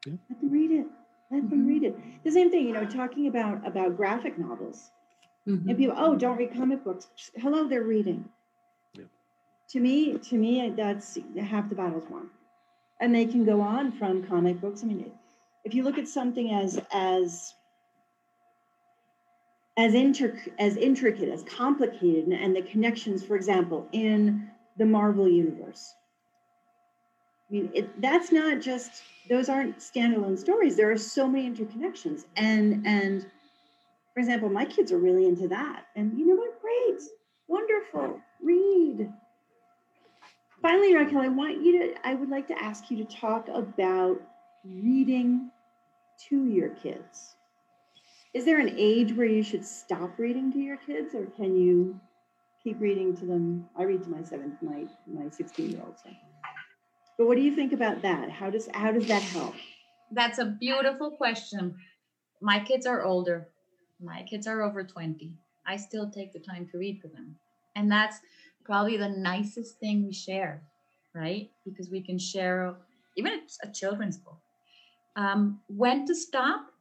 Yeah. 0.05 0.13
let 0.29 0.39
them 0.39 0.49
read 0.51 0.71
it. 0.71 0.87
Let 1.31 1.49
them 1.49 1.65
Mhm. 1.65 1.67
read 1.67 1.83
it. 1.83 2.23
The 2.23 2.31
same 2.31 2.49
thing, 2.49 2.67
you 2.67 2.73
know, 2.73 2.85
talking 2.85 3.27
about 3.27 3.65
about 3.67 3.97
graphic 3.97 4.37
novels. 4.37 4.91
Mhm. 5.47 5.67
And 5.67 5.77
people, 5.77 5.95
oh, 5.97 6.15
don't 6.15 6.37
read 6.37 6.53
comic 6.53 6.83
books. 6.83 7.31
Hello, 7.35 7.67
they're 7.67 7.83
reading. 7.83 8.29
Yeah. 8.93 9.05
To 9.69 9.79
me, 9.79 10.17
to 10.17 10.37
me, 10.37 10.69
that's 10.69 11.17
half 11.39 11.69
the 11.69 11.75
battle's 11.75 12.09
won. 12.09 12.29
And 12.99 13.13
they 13.13 13.25
can 13.25 13.45
go 13.45 13.61
on 13.61 13.91
from 13.91 14.23
comic 14.23 14.59
books. 14.61 14.83
I 14.83 14.87
mean, 14.87 15.11
if 15.63 15.73
you 15.73 15.83
look 15.83 15.97
at 15.97 16.07
something 16.07 16.51
as 16.51 16.79
as 16.91 17.53
as 19.77 19.93
intric- 19.93 20.51
as 20.59 20.75
intricate, 20.75 21.29
as 21.29 21.43
complicated, 21.43 22.25
and, 22.25 22.33
and 22.33 22.55
the 22.55 22.61
connections, 22.61 23.23
for 23.23 23.35
example, 23.35 23.87
in 23.93 24.49
the 24.77 24.85
Marvel 24.85 25.27
universe. 25.27 25.93
I 27.49 27.53
mean, 27.53 27.69
it, 27.73 28.01
that's 28.01 28.31
not 28.31 28.61
just 28.61 29.03
those 29.29 29.49
aren't 29.49 29.79
standalone 29.79 30.37
stories. 30.37 30.75
There 30.75 30.91
are 30.91 30.97
so 30.97 31.27
many 31.27 31.49
interconnections, 31.49 32.25
and 32.35 32.85
and 32.85 33.25
for 34.13 34.19
example, 34.19 34.49
my 34.49 34.65
kids 34.65 34.91
are 34.91 34.97
really 34.97 35.25
into 35.25 35.47
that. 35.47 35.85
And 35.95 36.17
you 36.17 36.27
know 36.27 36.35
what? 36.35 36.61
Great, 36.61 37.01
wonderful. 37.47 38.19
Read. 38.41 39.11
Finally, 40.61 40.95
Raquel, 40.95 41.21
I 41.21 41.29
want 41.29 41.63
you 41.63 41.79
to. 41.79 42.07
I 42.07 42.15
would 42.15 42.29
like 42.29 42.47
to 42.49 42.61
ask 42.61 42.91
you 42.91 42.97
to 42.97 43.05
talk 43.05 43.47
about 43.47 44.21
reading 44.65 45.51
to 46.29 46.45
your 46.45 46.69
kids. 46.69 47.35
Is 48.33 48.45
there 48.45 48.59
an 48.59 48.75
age 48.77 49.13
where 49.13 49.25
you 49.25 49.41
should 49.41 49.65
stop 49.65 50.19
reading 50.19 50.51
to 50.53 50.59
your 50.59 50.77
kids, 50.77 51.15
or 51.15 51.25
can 51.25 51.55
you 51.55 51.99
keep 52.63 52.79
reading 52.79 53.15
to 53.17 53.25
them? 53.25 53.67
I 53.75 53.83
read 53.83 54.03
to 54.03 54.09
my 54.09 54.23
seventh, 54.23 54.61
my 54.61 54.85
my 55.07 55.29
sixteen 55.29 55.71
year 55.71 55.81
old 55.83 55.97
son. 55.99 56.15
But 57.17 57.27
what 57.27 57.35
do 57.35 57.41
you 57.41 57.55
think 57.55 57.73
about 57.73 58.01
that? 58.03 58.29
How 58.29 58.49
does 58.49 58.69
how 58.73 58.91
does 58.91 59.07
that 59.07 59.23
help? 59.23 59.55
That's 60.11 60.39
a 60.39 60.45
beautiful 60.45 61.11
question. 61.11 61.75
My 62.41 62.59
kids 62.59 62.85
are 62.85 63.03
older. 63.03 63.49
My 64.01 64.23
kids 64.23 64.47
are 64.47 64.61
over 64.61 64.83
20. 64.83 65.33
I 65.67 65.75
still 65.75 66.09
take 66.09 66.31
the 66.31 66.39
time 66.39 66.67
to 66.71 66.77
read 66.77 67.01
to 67.01 67.09
them. 67.09 67.35
And 67.75 67.91
that's 67.91 68.17
probably 68.63 68.97
the 68.97 69.09
nicest 69.09 69.79
thing 69.79 70.05
we 70.05 70.13
share, 70.13 70.63
right? 71.13 71.49
Because 71.65 71.89
we 71.91 72.01
can 72.01 72.17
share 72.17 72.75
even 73.17 73.33
a, 73.33 73.67
a 73.67 73.71
children's 73.71 74.17
book. 74.17 74.39
Um, 75.15 75.61
when 75.67 76.05
to 76.05 76.15
stop? 76.15 76.71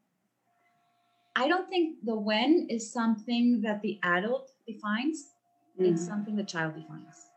I 1.35 1.49
don't 1.49 1.69
think 1.69 2.05
the 2.05 2.17
when 2.17 2.67
is 2.69 2.91
something 2.93 3.61
that 3.63 3.81
the 3.81 3.99
adult 4.03 4.53
defines, 4.67 5.35
it's 5.79 6.03
Mhm. 6.03 6.07
something 6.07 6.37
the 6.37 6.45
child 6.45 6.75
defines. 6.75 7.31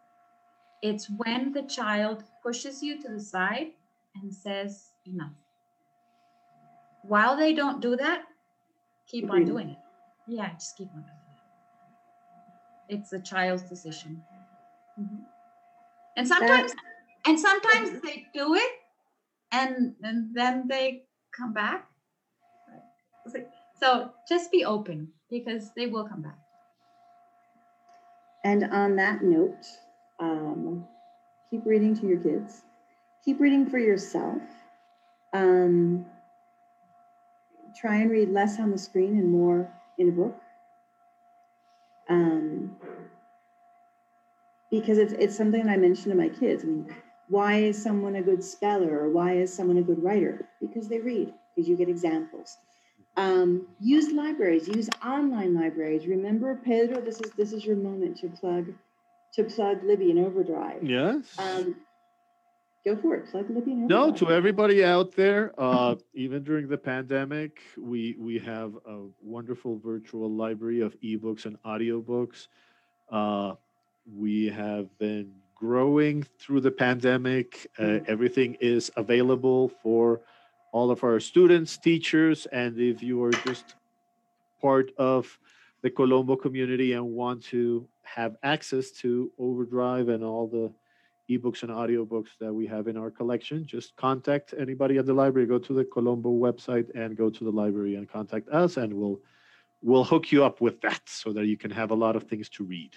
It's 0.82 1.08
when 1.10 1.52
the 1.52 1.64
child 1.64 2.24
pushes 2.42 2.82
you 2.82 3.00
to 3.02 3.10
the 3.10 3.20
side 3.20 3.74
and 4.16 4.34
says, 4.34 4.94
enough. 5.06 5.34
While 7.04 7.36
they 7.38 7.54
don't 7.54 7.82
do 7.82 7.96
that, 7.96 8.26
keep 9.06 9.30
on 9.30 9.46
doing 9.46 9.70
it. 9.70 9.80
Yeah, 10.28 10.54
just 10.54 10.76
keep 10.78 10.90
on 10.96 11.02
doing 11.02 11.16
it. 12.90 12.96
It's 12.96 13.10
the 13.12 13.20
child's 13.20 13.64
decision. 13.64 14.24
Mhm. 15.00 15.26
And 16.16 16.28
sometimes, 16.28 16.74
and 17.26 17.40
sometimes 17.40 18.02
they 18.02 18.28
do 18.34 18.56
it, 18.56 18.81
and 19.52 19.96
and 20.02 20.36
then 20.36 20.68
they 20.68 21.04
come 21.36 21.54
back. 21.54 21.88
So 23.80 24.12
just 24.28 24.52
be 24.52 24.64
open 24.66 25.12
because 25.30 25.72
they 25.76 25.88
will 25.88 26.08
come 26.08 26.22
back. 26.22 26.38
And 28.44 28.64
on 28.66 28.96
that 28.98 29.24
note, 29.24 29.66
um, 30.20 30.86
keep 31.50 31.66
reading 31.66 31.96
to 32.00 32.08
your 32.08 32.20
kids. 32.20 32.62
Keep 33.24 33.40
reading 33.40 33.70
for 33.70 33.78
yourself. 33.78 34.42
Um, 35.34 36.06
try 37.80 37.98
and 37.98 38.12
read 38.12 38.30
less 38.30 38.60
on 38.60 38.72
the 38.72 38.78
screen 38.78 39.18
and 39.18 39.32
more 39.32 39.72
in 39.98 40.10
a 40.10 40.12
book. 40.12 40.40
Um, 42.10 42.76
because 44.70 44.98
it's 44.98 45.14
it's 45.14 45.36
something 45.36 45.66
that 45.66 45.72
I 45.72 45.78
mentioned 45.78 46.12
to 46.12 46.16
my 46.16 46.30
kids. 46.30 46.64
I 46.64 46.68
mean, 46.68 46.96
why 47.32 47.56
is 47.56 47.82
someone 47.82 48.18
a 48.18 48.22
good 48.22 48.44
speller 48.44 49.00
or 49.00 49.10
why 49.10 49.38
is 49.38 49.54
someone 49.54 49.78
a 49.78 49.82
good 49.82 50.04
writer? 50.04 50.50
Because 50.60 50.90
they 50.90 51.00
read. 51.00 51.34
Because 51.56 51.68
you 51.70 51.78
get 51.78 51.88
examples. 51.88 52.58
Um, 53.16 53.68
use 53.80 54.12
libraries. 54.12 54.68
Use 54.68 54.90
online 55.06 55.56
libraries. 55.56 56.08
Remember, 56.08 56.60
Pedro, 56.64 57.00
this 57.02 57.22
is 57.22 57.32
this 57.32 57.54
is 57.54 57.66
your 57.66 57.78
moment 57.78 58.18
to 58.18 58.28
plug 58.28 58.74
to 59.34 59.44
plug 59.46 59.84
Libby 59.84 60.12
and 60.12 60.20
Overdrive. 60.20 60.84
Yes. 60.84 61.34
Um, 61.38 61.76
go 62.86 62.98
for 62.98 63.16
it. 63.16 63.32
Plug 63.32 63.50
Libby 63.50 63.72
and 63.72 63.92
Overdrive. 63.92 64.22
No, 64.22 64.28
to 64.28 64.34
everybody 64.34 64.84
out 64.84 65.14
there, 65.16 65.54
uh, 65.58 65.96
even 66.14 66.44
during 66.44 66.68
the 66.68 66.78
pandemic, 66.78 67.62
we 67.78 68.16
we 68.20 68.40
have 68.40 68.74
a 68.86 69.06
wonderful 69.22 69.78
virtual 69.80 70.30
library 70.30 70.82
of 70.82 71.00
ebooks 71.02 71.46
and 71.46 71.62
audiobooks. 71.64 72.48
Uh, 73.10 73.56
we 74.06 74.48
have 74.48 74.98
been 74.98 75.41
growing 75.62 76.24
through 76.40 76.60
the 76.60 76.72
pandemic. 76.72 77.68
Uh, 77.78 78.00
everything 78.08 78.58
is 78.60 78.90
available 78.98 79.70
for 79.84 80.22
all 80.74 80.90
of 80.90 81.04
our 81.04 81.20
students, 81.20 81.78
teachers, 81.78 82.48
and 82.48 82.80
if 82.80 83.04
you 83.04 83.24
are 83.24 83.32
just 83.46 83.76
part 84.60 84.92
of 84.98 85.38
the 85.84 85.90
Colombo 85.90 86.36
community 86.36 86.94
and 86.94 87.06
want 87.06 87.44
to 87.44 87.88
have 88.02 88.38
access 88.42 88.90
to 88.90 89.32
Overdrive 89.38 90.10
and 90.10 90.24
all 90.24 90.48
the 90.48 90.74
ebooks 91.30 91.62
and 91.62 91.72
audiobooks 91.72 92.30
that 92.40 92.52
we 92.52 92.66
have 92.66 92.88
in 92.88 92.98
our 92.98 93.12
collection, 93.12 93.64
just 93.64 93.96
contact 93.96 94.56
anybody 94.58 94.98
at 94.98 95.06
the 95.06 95.14
library. 95.14 95.48
Go 95.48 95.60
to 95.60 95.74
the 95.74 95.86
Colombo 95.86 96.32
website 96.32 96.90
and 96.96 97.16
go 97.16 97.30
to 97.30 97.44
the 97.44 97.52
library 97.52 97.96
and 97.96 98.10
contact 98.10 98.50
us, 98.50 98.78
and 98.78 98.92
we'll 98.92 99.20
we'll 99.84 100.04
hook 100.04 100.32
you 100.32 100.44
up 100.44 100.60
with 100.60 100.82
that 100.82 101.02
so 101.06 101.32
that 101.34 101.46
you 101.46 101.58
can 101.58 101.70
have 101.70 101.92
a 101.92 101.96
lot 101.96 102.16
of 102.16 102.24
things 102.24 102.50
to 102.50 102.64
read. 102.64 102.96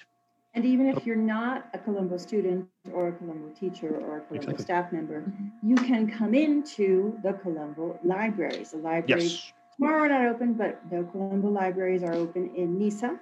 And 0.54 0.64
even 0.64 0.88
if 0.88 1.04
you're 1.04 1.16
not 1.16 1.68
a 1.74 1.78
Colombo 1.78 2.16
student 2.16 2.68
or 2.92 3.08
a 3.08 3.12
Colombo 3.12 3.48
teacher 3.58 3.88
or 3.88 4.18
a 4.18 4.20
Colombo 4.20 4.52
Exactly. 4.52 4.64
staff 4.64 4.92
member, 4.92 5.24
you 5.62 5.74
can 5.74 6.08
come 6.10 6.34
into 6.34 7.18
the 7.22 7.32
Colombo 7.32 7.98
libraries. 8.04 8.70
The 8.70 8.78
libraries 8.78 9.32
Yes. 9.32 9.52
tomorrow 9.76 10.02
are 10.04 10.08
not 10.08 10.26
open, 10.26 10.54
but 10.54 10.80
the 10.90 11.02
Colombo 11.10 11.48
libraries 11.48 12.02
are 12.04 12.14
open 12.14 12.54
in 12.54 12.78
Niza 12.78 13.18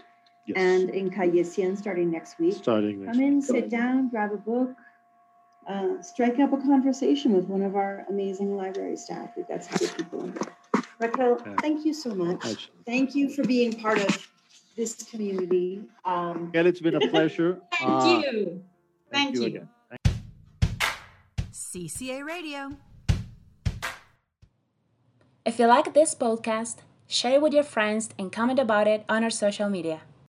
Yes. 0.46 0.56
and 0.58 0.90
in 0.90 1.10
Calle 1.10 1.42
Cien 1.44 1.76
starting 1.76 2.10
next 2.10 2.38
week. 2.38 2.54
starting 2.54 3.02
next 3.04 3.16
Come 3.16 3.20
in, 3.24 3.40
sit 3.40 3.70
down, 3.70 4.08
grab 4.08 4.32
a 4.32 4.36
book, 4.36 4.76
uh, 5.66 6.02
strike 6.02 6.38
up 6.38 6.52
a 6.52 6.58
conversation 6.58 7.32
with 7.32 7.46
one 7.46 7.62
of 7.62 7.76
our 7.76 8.04
amazing 8.10 8.56
library 8.56 8.96
staff. 8.96 9.30
We've 9.36 9.48
got 9.48 9.64
some 9.64 9.78
good 9.78 9.96
people 9.96 10.24
in 10.24 10.32
there. 10.32 10.56
Raquel, 10.98 11.38
Yeah. 11.46 11.56
thank 11.60 11.84
you 11.86 11.94
so 11.94 12.14
much. 12.14 12.68
Thank 12.84 13.14
you 13.14 13.30
for 13.30 13.42
being 13.44 13.72
part 13.72 13.98
of 13.98 14.28
this 14.76 14.94
community. 15.04 15.82
Um, 16.04 16.46
Miguel, 16.46 16.66
it's 16.66 16.80
been 16.80 16.94
a 16.96 17.08
pleasure. 17.08 17.58
Thank 17.78 17.90
Uh, 17.90 18.06
you. 18.30 18.62
Thank 19.12 19.35
you. 19.37 19.44
again. 19.44 19.68
CCA 21.52 22.24
Radio. 22.24 22.76
If 25.44 25.58
you 25.58 25.66
like 25.66 25.92
this 25.94 26.14
podcast, 26.14 26.76
share 27.08 27.32
it 27.35 27.42
with 27.42 27.52
your 27.52 27.64
friends 27.64 28.11
and 28.18 28.30
comment 28.30 28.58
about 28.58 28.87
it 28.87 29.04
on 29.08 29.24
our 29.24 29.30
social 29.30 29.68
media. 29.68 30.00